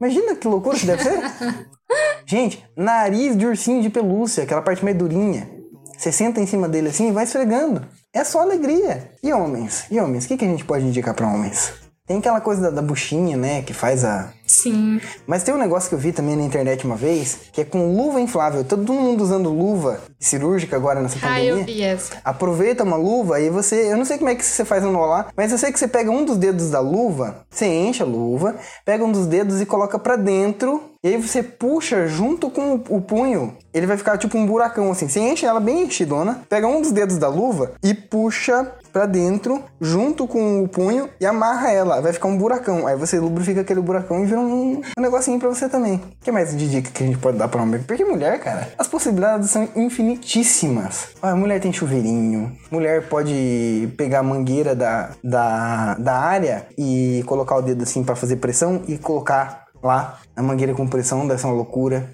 Imagina 0.00 0.36
que 0.36 0.48
loucura 0.48 0.78
que 0.78 0.86
deve 0.86 1.02
ser. 1.02 1.20
Gente, 2.24 2.64
nariz 2.74 3.36
de 3.36 3.44
ursinho 3.44 3.82
de 3.82 3.90
pelúcia, 3.90 4.44
aquela 4.44 4.62
parte 4.62 4.82
mais 4.82 4.96
durinha. 4.96 5.50
Você 5.98 6.10
senta 6.10 6.40
em 6.40 6.46
cima 6.46 6.66
dele 6.66 6.88
assim 6.88 7.08
e 7.10 7.12
vai 7.12 7.24
esfregando. 7.24 7.84
É 8.10 8.24
só 8.24 8.40
alegria. 8.40 9.12
E 9.22 9.30
homens? 9.34 9.84
E 9.90 10.00
homens? 10.00 10.24
O 10.24 10.28
que, 10.28 10.38
que 10.38 10.46
a 10.46 10.48
gente 10.48 10.64
pode 10.64 10.86
indicar 10.86 11.12
pra 11.12 11.28
homens? 11.28 11.74
Tem 12.08 12.16
aquela 12.18 12.40
coisa 12.40 12.62
da, 12.62 12.70
da 12.70 12.82
buchinha, 12.82 13.36
né? 13.36 13.62
Que 13.62 13.72
faz 13.74 14.04
a. 14.04 14.30
Sim. 14.46 14.98
Mas 15.26 15.42
tem 15.42 15.52
um 15.54 15.58
negócio 15.58 15.90
que 15.90 15.94
eu 15.94 15.98
vi 15.98 16.10
também 16.10 16.34
na 16.34 16.42
internet 16.42 16.86
uma 16.86 16.96
vez, 16.96 17.36
que 17.52 17.60
é 17.60 17.64
com 17.66 17.94
luva 17.94 18.18
inflável. 18.18 18.64
Todo 18.64 18.90
mundo 18.94 19.22
usando 19.22 19.50
luva 19.50 20.00
cirúrgica 20.18 20.74
agora 20.74 21.02
nessa 21.02 21.18
Ah, 21.18 21.28
pandemia. 21.28 21.50
eu 21.50 21.64
vi 21.64 21.82
essa. 21.82 22.14
Aproveita 22.24 22.82
uma 22.82 22.96
luva 22.96 23.38
e 23.40 23.50
você. 23.50 23.92
Eu 23.92 23.98
não 23.98 24.06
sei 24.06 24.16
como 24.16 24.30
é 24.30 24.34
que 24.34 24.42
você 24.42 24.64
faz 24.64 24.82
no 24.82 24.98
lá, 24.98 25.26
mas 25.36 25.52
eu 25.52 25.58
sei 25.58 25.70
que 25.70 25.78
você 25.78 25.86
pega 25.86 26.10
um 26.10 26.24
dos 26.24 26.38
dedos 26.38 26.70
da 26.70 26.80
luva, 26.80 27.42
você 27.50 27.66
enche 27.66 28.02
a 28.02 28.06
luva, 28.06 28.56
pega 28.86 29.04
um 29.04 29.12
dos 29.12 29.26
dedos 29.26 29.60
e 29.60 29.66
coloca 29.66 29.98
pra 29.98 30.16
dentro. 30.16 30.82
E 31.04 31.08
aí 31.08 31.16
você 31.16 31.42
puxa 31.44 32.08
junto 32.08 32.50
com 32.50 32.74
o- 32.74 32.96
o 32.96 33.00
punho. 33.00 33.56
Ele 33.72 33.86
vai 33.86 33.96
ficar 33.96 34.18
tipo 34.18 34.36
um 34.36 34.44
buracão 34.46 34.90
assim. 34.90 35.06
Você 35.08 35.20
enche 35.20 35.46
ela 35.46 35.60
bem 35.60 35.84
enchidona, 35.84 36.42
pega 36.48 36.66
um 36.66 36.80
dos 36.82 36.90
dedos 36.90 37.18
da 37.18 37.28
luva 37.28 37.72
e 37.84 37.94
puxa 37.94 38.72
pra 38.92 39.06
dentro 39.06 39.62
junto 39.80 40.26
com 40.26 40.62
o 40.62 40.68
punho 40.68 41.08
e 41.20 41.26
amarra 41.26 41.70
ela. 41.70 42.00
Vai 42.00 42.12
ficar 42.12 42.28
um 42.28 42.36
buracão. 42.36 42.86
Aí 42.86 42.96
você 42.96 43.18
lubrifica 43.18 43.60
aquele 43.60 43.80
buracão 43.80 44.22
e 44.22 44.26
vira 44.26 44.40
um, 44.40 44.80
um 44.98 45.02
negocinho 45.02 45.38
pra 45.38 45.48
você 45.48 45.68
também. 45.68 45.96
O 45.96 46.24
que 46.24 46.30
mais 46.30 46.56
de 46.56 46.68
dica 46.68 46.90
que 46.90 47.02
a 47.02 47.06
gente 47.06 47.18
pode 47.18 47.38
dar 47.38 47.48
pra 47.48 47.62
homem? 47.62 47.82
Porque 47.82 48.04
mulher, 48.04 48.38
cara, 48.40 48.68
as 48.78 48.88
possibilidades 48.88 49.50
são 49.50 49.68
infinitíssimas. 49.76 51.08
Olha, 51.22 51.34
mulher 51.34 51.60
tem 51.60 51.72
chuveirinho, 51.72 52.56
mulher 52.70 53.08
pode 53.08 53.92
pegar 53.96 54.20
a 54.20 54.22
mangueira 54.22 54.74
da, 54.74 55.10
da, 55.22 55.94
da 55.94 56.18
área 56.18 56.66
e 56.76 57.22
colocar 57.26 57.56
o 57.56 57.62
dedo 57.62 57.82
assim 57.82 58.02
pra 58.02 58.16
fazer 58.16 58.36
pressão 58.36 58.82
e 58.86 58.98
colocar 58.98 59.68
lá, 59.82 60.18
a 60.34 60.42
mangueira 60.42 60.74
com 60.74 60.86
pressão 60.86 61.22
uma 61.24 61.52
loucura. 61.52 62.10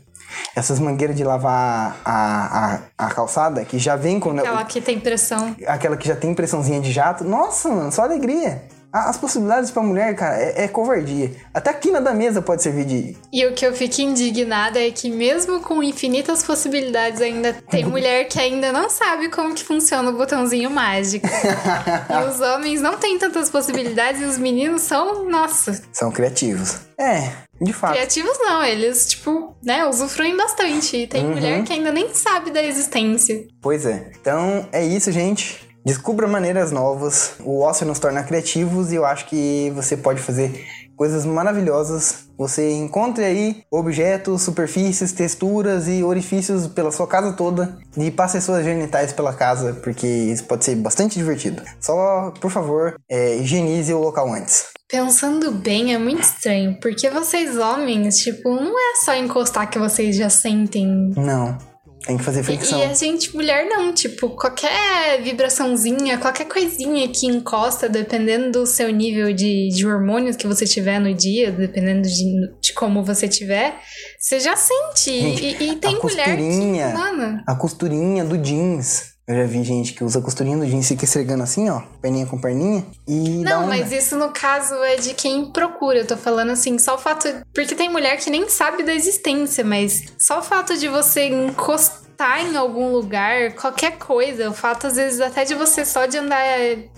Essas 0.55 0.79
mangueiras 0.79 1.17
de 1.17 1.25
lavar 1.25 1.97
a, 2.05 2.81
a, 2.99 3.07
a 3.07 3.11
calçada, 3.15 3.65
que 3.65 3.79
já 3.79 3.97
vem 3.97 4.21
com. 4.21 4.31
Aquela 4.39 4.65
que 4.65 4.81
tem 4.81 4.99
pressão. 5.01 5.55
Aquela 5.67 5.97
que 5.97 6.07
já 6.09 6.17
tem 6.17 6.35
pressãozinha 6.35 6.81
de 6.81 6.93
jato. 6.93 7.25
Nossa, 7.25 7.69
mano, 7.69 7.93
só 7.93 8.03
alegria. 8.03 8.63
As 8.93 9.17
possibilidades 9.17 9.73
pra 9.73 9.83
mulher, 9.83 10.15
cara, 10.15 10.41
é, 10.41 10.67
é 10.67 10.69
covardia. 10.69 11.33
Até 11.53 11.71
a 11.71 11.75
quina 11.75 12.01
da 12.01 12.15
mesa 12.15 12.41
pode 12.41 12.63
servir 12.63 12.85
de. 12.85 13.17
E 13.33 13.45
o 13.45 13.53
que 13.53 13.67
eu 13.67 13.75
fico 13.75 14.01
indignada 14.01 14.79
é 14.81 14.89
que 14.93 15.11
mesmo 15.11 15.61
com 15.63 15.83
infinitas 15.83 16.45
possibilidades, 16.45 17.21
ainda 17.21 17.53
tem 17.69 17.83
mulher 17.91 18.29
que 18.29 18.39
ainda 18.39 18.71
não 18.73 18.89
sabe 18.89 19.31
como 19.31 19.53
que 19.53 19.65
funciona 19.65 20.09
o 20.11 20.17
botãozinho 20.17 20.71
mágico. 20.71 21.27
e 21.27 22.29
os 22.31 22.39
homens 22.55 22.81
não 22.81 22.97
têm 22.97 23.19
tantas 23.19 23.51
possibilidades 23.51 24.23
e 24.23 24.25
os 24.27 24.39
meninos 24.39 24.83
são, 24.83 25.29
nossa, 25.29 25.83
São 25.93 26.13
criativos. 26.13 26.77
É, 26.97 27.33
de 27.61 27.73
fato. 27.73 27.95
criativos 27.95 28.39
não, 28.39 28.63
eles, 28.63 29.07
tipo, 29.09 29.44
né, 29.65 29.87
usufruem 29.87 30.37
bastante. 30.37 30.97
E 30.97 31.07
tem 31.07 31.25
mulher 31.25 31.63
que 31.65 31.73
ainda 31.73 31.93
nem 31.93 32.13
sabe 32.13 32.51
da 32.51 32.63
existência. 32.63 33.47
Pois 33.61 33.87
é. 33.87 34.11
Então 34.21 34.69
é 34.73 34.85
isso, 34.85 35.11
gente. 35.11 35.61
Descubra 35.85 36.27
maneiras 36.27 36.73
novas. 36.73 37.35
O 37.41 37.61
ócio 37.61 37.87
nos 37.87 37.99
torna 37.99 38.23
criativos 38.23 38.91
e 38.93 38.97
eu 38.97 39.05
acho 39.05 39.27
que 39.27 39.71
você 39.75 39.97
pode 39.97 40.21
fazer 40.21 40.65
coisas 40.97 41.25
maravilhosas. 41.25 42.25
Você 42.37 42.73
encontre 42.73 43.25
aí 43.25 43.63
objetos, 43.71 44.43
superfícies, 44.43 45.13
texturas 45.13 45.89
e 45.89 46.03
orifícios 46.03 46.67
pela 46.67 46.91
sua 46.91 47.07
casa 47.07 47.33
toda 47.33 47.79
e 47.97 48.11
passe 48.11 48.39
as 48.39 48.45
suas 48.45 48.65
genitais 48.65 49.13
pela 49.13 49.33
casa, 49.33 49.75
porque 49.75 50.07
isso 50.07 50.45
pode 50.45 50.65
ser 50.65 50.75
bastante 50.77 51.17
divertido. 51.17 51.63
Só, 51.81 52.33
por 52.41 52.51
favor, 52.51 52.97
é, 53.09 53.37
higienize 53.37 53.93
o 53.93 54.01
local 54.01 54.33
antes. 54.33 54.67
Pensando 54.89 55.51
bem, 55.51 55.95
é 55.95 55.99
muito 55.99 56.23
estranho, 56.23 56.79
porque 56.81 57.09
vocês 57.09 57.57
homens, 57.57 58.19
tipo, 58.19 58.49
não 58.51 58.79
é 58.79 58.97
só 59.05 59.15
encostar 59.15 59.71
que 59.71 59.79
vocês 59.79 60.17
já 60.17 60.29
sentem 60.29 61.13
Não, 61.17 61.57
tem 62.07 62.17
que 62.19 62.25
fazer 62.25 62.43
fricção. 62.43 62.79
E 62.79 62.83
a 62.83 62.95
gente, 62.95 63.35
mulher, 63.35 63.67
não. 63.67 63.93
Tipo, 63.93 64.31
qualquer 64.31 65.23
vibraçãozinha, 65.23 66.19
qualquer 66.19 66.45
coisinha 66.47 67.09
que 67.09 67.27
encosta, 67.27 67.89
dependendo 67.89 68.53
do 68.53 68.67
seu 68.67 68.91
nível 68.91 69.33
de, 69.33 69.69
de 69.71 69.87
hormônios 69.87 70.37
que 70.37 70.47
você 70.47 70.67
tiver 70.67 70.99
no 70.99 71.15
dia, 71.15 71.51
dependendo 71.51 72.03
de, 72.03 72.25
de 72.61 72.73
como 72.75 73.03
você 73.03 73.27
tiver, 73.27 73.81
você 74.19 74.39
já 74.39 74.55
sente. 74.55 75.19
Gente, 75.19 75.45
e, 75.45 75.71
e 75.71 75.77
tem 75.77 75.97
a 75.97 75.99
mulher 75.99 76.37
que. 76.37 76.99
Mano, 76.99 77.43
A 77.47 77.55
costurinha 77.55 78.25
do 78.25 78.37
jeans. 78.37 79.14
Eu 79.27 79.37
já 79.37 79.45
vi 79.45 79.65
gente 79.65 79.95
que 79.95 80.05
usa 80.05 80.21
costurinha 80.21 80.59
do 80.59 80.67
jeans 80.67 80.85
e 80.85 80.89
fica 80.89 81.05
esfregando 81.05 81.43
assim, 81.43 81.71
ó, 81.71 81.81
perninha 82.03 82.27
com 82.27 82.39
perninha. 82.39 82.85
E 83.09 83.39
não, 83.39 83.67
mas 83.67 83.91
isso 83.91 84.19
no 84.19 84.29
caso 84.29 84.75
é 84.85 84.97
de 84.97 85.15
quem 85.15 85.47
procura. 85.51 86.01
Eu 86.01 86.07
tô 86.07 86.17
falando 86.17 86.51
assim, 86.51 86.79
só 86.79 86.97
o 86.97 86.99
fato. 86.99 87.27
Porque 87.55 87.75
tem 87.75 87.91
mulher 87.91 88.19
que 88.19 88.29
nem 88.29 88.49
sabe 88.51 88.83
da 88.83 88.95
existência, 88.95 89.65
mas 89.65 90.13
só 90.19 90.41
o 90.41 90.43
fato 90.43 90.77
de 90.77 90.89
você 90.89 91.29
encostar 91.29 92.04
em 92.41 92.57
algum 92.57 92.91
lugar, 92.91 93.53
qualquer 93.53 93.99
coisa, 93.99 94.51
o 94.51 94.55
fato 94.55 94.87
às 94.87 94.97
vezes 94.97 95.21
até 95.21 95.45
de 95.45 95.55
você 95.55 95.85
só 95.85 96.07
de 96.07 96.19
andar 96.19 96.45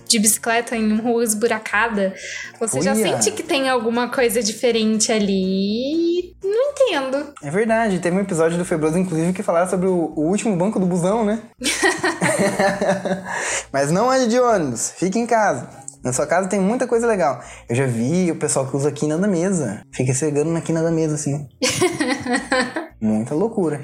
de 0.07 0.19
bicicleta 0.19 0.75
em 0.75 0.97
rua 0.97 1.23
esburacada, 1.23 2.13
você 2.59 2.81
já 2.81 2.95
sente 2.95 3.31
que 3.31 3.43
tem 3.43 3.69
alguma 3.69 4.09
coisa 4.09 4.41
diferente 4.41 5.11
ali. 5.11 5.27
E 5.27 6.35
Não 6.43 6.71
entendo. 6.71 7.33
É 7.43 7.49
verdade, 7.49 7.99
teve 7.99 8.15
um 8.15 8.21
episódio 8.21 8.57
do 8.57 8.65
Febroso, 8.65 8.97
inclusive, 8.97 9.33
que 9.33 9.43
falaram 9.43 9.69
sobre 9.69 9.87
o, 9.87 10.13
o 10.15 10.27
último 10.27 10.55
banco 10.55 10.79
do 10.79 10.85
busão, 10.85 11.25
né? 11.25 11.41
Mas 13.71 13.91
não 13.91 14.09
ande 14.09 14.27
de 14.27 14.39
ônibus, 14.39 14.93
fique 14.97 15.19
em 15.19 15.25
casa. 15.25 15.69
Na 16.03 16.13
sua 16.13 16.25
casa 16.25 16.47
tem 16.47 16.59
muita 16.59 16.87
coisa 16.87 17.05
legal. 17.05 17.41
Eu 17.67 17.75
já 17.75 17.85
vi 17.85 18.31
o 18.31 18.35
pessoal 18.37 18.65
que 18.65 18.77
usa 18.77 18.91
quina 18.91 19.17
da 19.17 19.27
mesa. 19.27 19.81
Fica 19.91 20.13
cegando 20.13 20.51
na 20.51 20.61
quina 20.61 20.81
da 20.81 20.91
mesa, 20.91 21.15
assim. 21.15 21.47
Muita 22.99 23.35
loucura. 23.35 23.83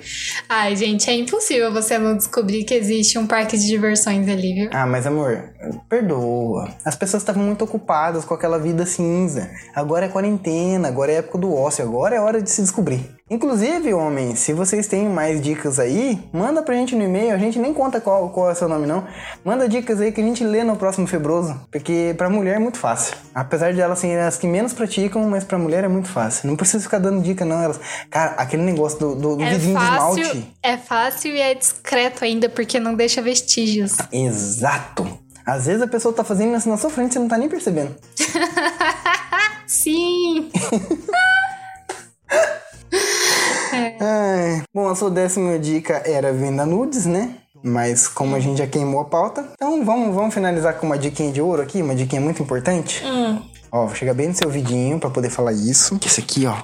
Ai, 0.49 0.75
gente, 0.75 1.09
é 1.09 1.13
impossível 1.13 1.71
você 1.71 1.97
não 1.99 2.17
descobrir 2.17 2.63
que 2.63 2.73
existe 2.73 3.17
um 3.19 3.27
parque 3.27 3.57
de 3.57 3.67
diversões 3.67 4.27
ali, 4.27 4.53
viu? 4.53 4.69
Ah, 4.73 4.87
mas 4.87 5.05
amor, 5.05 5.51
perdoa. 5.87 6.73
As 6.83 6.95
pessoas 6.95 7.21
estavam 7.21 7.43
muito 7.43 7.63
ocupadas 7.63 8.25
com 8.25 8.33
aquela 8.33 8.57
vida 8.57 8.85
cinza. 8.85 9.49
Agora 9.75 10.07
é 10.07 10.09
quarentena, 10.09 10.87
agora 10.87 11.11
é 11.11 11.15
época 11.15 11.37
do 11.37 11.53
ócio, 11.53 11.83
agora 11.83 12.15
é 12.15 12.19
hora 12.19 12.41
de 12.41 12.49
se 12.49 12.61
descobrir. 12.61 13.13
Inclusive, 13.29 13.93
homens, 13.93 14.39
se 14.39 14.53
vocês 14.53 14.85
têm 14.85 15.07
mais 15.07 15.41
dicas 15.41 15.79
aí, 15.79 16.19
manda 16.31 16.61
pra 16.61 16.75
gente 16.75 16.93
no 16.95 17.03
e-mail. 17.03 17.33
A 17.33 17.37
gente 17.37 17.57
nem 17.57 17.73
conta 17.73 18.01
qual, 18.01 18.29
qual 18.29 18.49
é 18.49 18.51
o 18.51 18.55
seu 18.55 18.67
nome, 18.67 18.85
não. 18.85 19.07
Manda 19.45 19.67
dicas 19.67 19.99
aí 20.01 20.11
que 20.11 20.19
a 20.19 20.23
gente 20.23 20.43
lê 20.43 20.63
no 20.63 20.75
próximo 20.75 21.07
Febroso. 21.07 21.59
Porque 21.71 22.13
pra 22.17 22.29
mulher 22.29 22.57
é 22.57 22.59
muito 22.59 22.77
fácil. 22.77 23.15
Apesar 23.33 23.73
de 23.73 23.79
elas 23.79 23.97
serem 23.97 24.19
as 24.19 24.37
que 24.37 24.45
menos 24.45 24.73
praticam, 24.73 25.27
mas 25.29 25.43
pra 25.43 25.57
mulher 25.57 25.83
é 25.83 25.87
muito 25.87 26.09
fácil. 26.09 26.47
Não 26.47 26.55
precisa 26.55 26.83
ficar 26.83 26.99
dando 26.99 27.23
dica, 27.23 27.43
não. 27.45 27.63
Elas. 27.63 27.79
Cara, 28.11 28.31
aquele 28.33 28.61
negócio 28.61 28.99
do, 29.03 29.15
do, 29.15 29.35
do 29.37 29.43
É 29.43 29.49
vidrinho 29.51 29.77
de 29.77 29.85
fácil, 29.85 30.21
esmalte. 30.23 30.55
é 30.63 30.77
fácil 30.77 31.31
e 31.35 31.39
é 31.41 31.53
discreto 31.53 32.23
ainda, 32.23 32.47
porque 32.49 32.79
não 32.79 32.95
deixa 32.95 33.21
vestígios. 33.21 33.97
Exato. 34.11 35.19
Às 35.45 35.65
vezes 35.65 35.81
a 35.81 35.87
pessoa 35.87 36.13
tá 36.13 36.23
fazendo 36.23 36.55
isso 36.55 36.69
na 36.69 36.77
sua 36.77 36.89
frente 36.89 37.11
e 37.11 37.13
você 37.13 37.19
não 37.19 37.27
tá 37.27 37.37
nem 37.37 37.49
percebendo. 37.49 37.93
Sim! 39.67 40.49
Ai. 43.99 44.63
Bom, 44.73 44.87
a 44.89 44.95
sua 44.95 45.09
décima 45.09 45.57
dica 45.59 46.01
era 46.05 46.31
venda 46.31 46.65
nudes, 46.65 47.05
né? 47.05 47.35
Mas 47.63 48.07
como 48.07 48.35
a 48.35 48.39
gente 48.39 48.57
já 48.57 48.67
queimou 48.67 48.99
a 49.01 49.05
pauta, 49.05 49.47
então 49.55 49.83
vamos, 49.85 50.13
vamos 50.13 50.33
finalizar 50.33 50.75
com 50.75 50.85
uma 50.85 50.97
diquinha 50.97 51.31
de 51.31 51.41
ouro 51.41 51.61
aqui, 51.61 51.81
uma 51.81 51.95
diquinha 51.95 52.19
muito 52.21 52.41
importante. 52.43 53.01
Ó, 53.71 53.85
vou 53.87 53.95
chegar 53.95 54.13
bem 54.13 54.27
no 54.27 54.35
seu 54.35 54.49
vidinho 54.49 54.99
pra 54.99 55.09
poder 55.09 55.29
falar 55.29 55.53
isso. 55.53 55.97
Isso 56.05 56.19
aqui, 56.19 56.45
ó, 56.45 56.55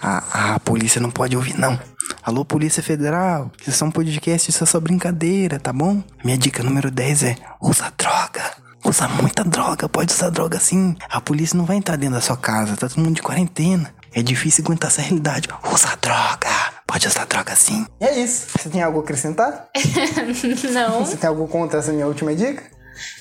a, 0.00 0.54
a 0.54 0.60
polícia 0.60 1.00
não 1.00 1.10
pode 1.10 1.36
ouvir, 1.36 1.58
não. 1.58 1.78
Alô, 2.22 2.44
Polícia 2.44 2.82
Federal, 2.82 3.50
isso 3.60 3.70
é 3.70 3.72
só 3.72 3.84
um 3.84 3.90
podcast, 3.90 4.50
isso 4.50 4.62
é 4.64 4.66
só 4.66 4.80
brincadeira, 4.80 5.58
tá 5.58 5.72
bom? 5.72 6.02
Minha 6.24 6.38
dica 6.38 6.62
número 6.62 6.90
10 6.90 7.22
é 7.22 7.36
usa 7.60 7.92
droga. 7.96 8.42
Usa 8.84 9.08
muita 9.08 9.44
droga, 9.44 9.88
pode 9.88 10.12
usar 10.12 10.30
droga 10.30 10.58
sim. 10.58 10.96
A 11.10 11.20
polícia 11.20 11.56
não 11.56 11.64
vai 11.66 11.76
entrar 11.76 11.96
dentro 11.96 12.14
da 12.14 12.20
sua 12.20 12.36
casa, 12.36 12.76
tá 12.76 12.88
todo 12.88 13.02
mundo 13.02 13.16
de 13.16 13.22
quarentena. 13.22 13.92
É 14.14 14.22
difícil 14.22 14.64
aguentar 14.64 14.88
essa 14.90 15.02
realidade. 15.02 15.48
Usa 15.72 15.96
droga, 16.00 16.48
pode 16.86 17.06
usar 17.06 17.26
droga 17.26 17.54
sim. 17.56 17.84
E 18.00 18.04
é 18.04 18.18
isso. 18.20 18.46
Você 18.58 18.70
tem 18.70 18.82
algo 18.82 19.00
a 19.00 19.02
acrescentar? 19.02 19.68
Não, 20.72 21.04
Você 21.04 21.16
tem 21.16 21.28
algo 21.28 21.46
contra 21.48 21.80
essa 21.80 21.92
minha 21.92 22.06
última 22.06 22.34
dica? 22.34 22.62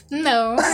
não. 0.10 0.56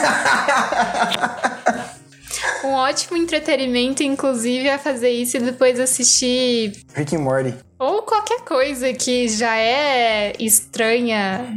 Um 2.63 2.69
ótimo 2.73 3.17
entretenimento, 3.17 4.03
inclusive, 4.03 4.67
é 4.67 4.77
fazer 4.77 5.09
isso 5.09 5.37
e 5.37 5.39
depois 5.39 5.79
assistir 5.79 6.73
Rick 6.93 7.15
and 7.15 7.19
Morty. 7.19 7.53
ou 7.79 8.01
qualquer 8.03 8.41
coisa 8.41 8.91
que 8.93 9.27
já 9.27 9.55
é 9.57 10.33
estranha 10.39 11.55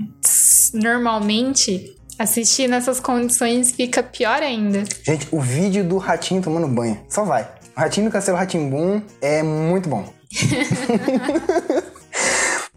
normalmente. 0.74 1.92
Assistir 2.18 2.66
nessas 2.66 2.98
condições 2.98 3.72
fica 3.72 4.02
pior 4.02 4.42
ainda. 4.42 4.84
Gente, 5.02 5.28
o 5.30 5.38
vídeo 5.38 5.84
do 5.84 5.98
ratinho 5.98 6.40
tomando 6.40 6.66
banho. 6.66 6.98
Só 7.10 7.24
vai. 7.24 7.42
O 7.76 7.80
ratinho 7.80 8.08
do 8.08 8.12
Castelo 8.12 8.38
Ratimbum 8.38 9.02
é 9.20 9.42
muito 9.42 9.86
bom. 9.86 10.10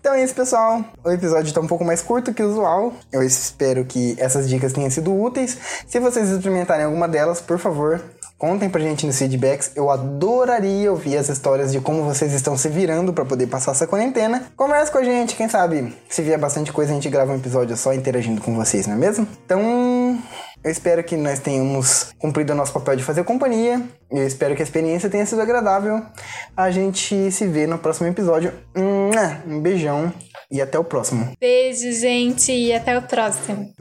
Então 0.09 0.17
é 0.17 0.23
isso, 0.23 0.33
pessoal. 0.33 0.83
O 1.03 1.11
episódio 1.11 1.53
tá 1.53 1.61
um 1.61 1.67
pouco 1.67 1.85
mais 1.85 2.01
curto 2.01 2.33
que 2.33 2.41
o 2.41 2.49
usual. 2.49 2.93
Eu 3.11 3.21
espero 3.21 3.85
que 3.85 4.15
essas 4.17 4.49
dicas 4.49 4.73
tenham 4.73 4.89
sido 4.89 5.13
úteis. 5.13 5.55
Se 5.87 5.99
vocês 5.99 6.27
experimentarem 6.31 6.85
alguma 6.85 7.07
delas, 7.07 7.39
por 7.39 7.59
favor, 7.59 8.01
contem 8.35 8.69
pra 8.71 8.81
gente 8.81 9.05
nos 9.05 9.19
feedbacks. 9.19 9.71
Eu 9.75 9.91
adoraria 9.91 10.89
ouvir 10.89 11.17
as 11.17 11.29
histórias 11.29 11.71
de 11.71 11.79
como 11.79 12.03
vocês 12.03 12.33
estão 12.33 12.57
se 12.57 12.69
virando 12.69 13.13
pra 13.13 13.23
poder 13.23 13.45
passar 13.45 13.73
essa 13.73 13.85
quarentena. 13.85 14.45
Converse 14.55 14.91
com 14.91 14.97
a 14.97 15.03
gente, 15.03 15.35
quem 15.35 15.47
sabe, 15.47 15.95
se 16.09 16.23
vier 16.23 16.39
bastante 16.39 16.73
coisa, 16.73 16.91
a 16.91 16.95
gente 16.95 17.09
grava 17.09 17.33
um 17.33 17.35
episódio 17.35 17.77
só 17.77 17.93
interagindo 17.93 18.41
com 18.41 18.55
vocês, 18.55 18.87
não 18.87 18.95
é 18.95 18.97
mesmo? 18.97 19.27
Então, 19.45 19.61
eu 20.63 20.71
espero 20.71 21.03
que 21.03 21.15
nós 21.15 21.39
tenhamos 21.39 22.13
cumprido 22.17 22.53
o 22.53 22.55
nosso 22.55 22.73
papel 22.73 22.95
de 22.95 23.03
fazer 23.03 23.23
companhia. 23.23 23.81
Eu 24.11 24.27
espero 24.27 24.55
que 24.55 24.61
a 24.61 24.65
experiência 24.65 25.09
tenha 25.09 25.25
sido 25.25 25.41
agradável. 25.41 26.01
A 26.55 26.69
gente 26.69 27.31
se 27.31 27.47
vê 27.47 27.65
no 27.65 27.77
próximo 27.77 28.07
episódio. 28.07 28.53
Um 28.75 29.61
beijão 29.61 30.13
e 30.51 30.61
até 30.61 30.77
o 30.77 30.83
próximo. 30.83 31.33
Beijo, 31.39 31.91
gente, 31.93 32.51
e 32.51 32.73
até 32.73 32.97
o 32.97 33.01
próximo. 33.01 33.73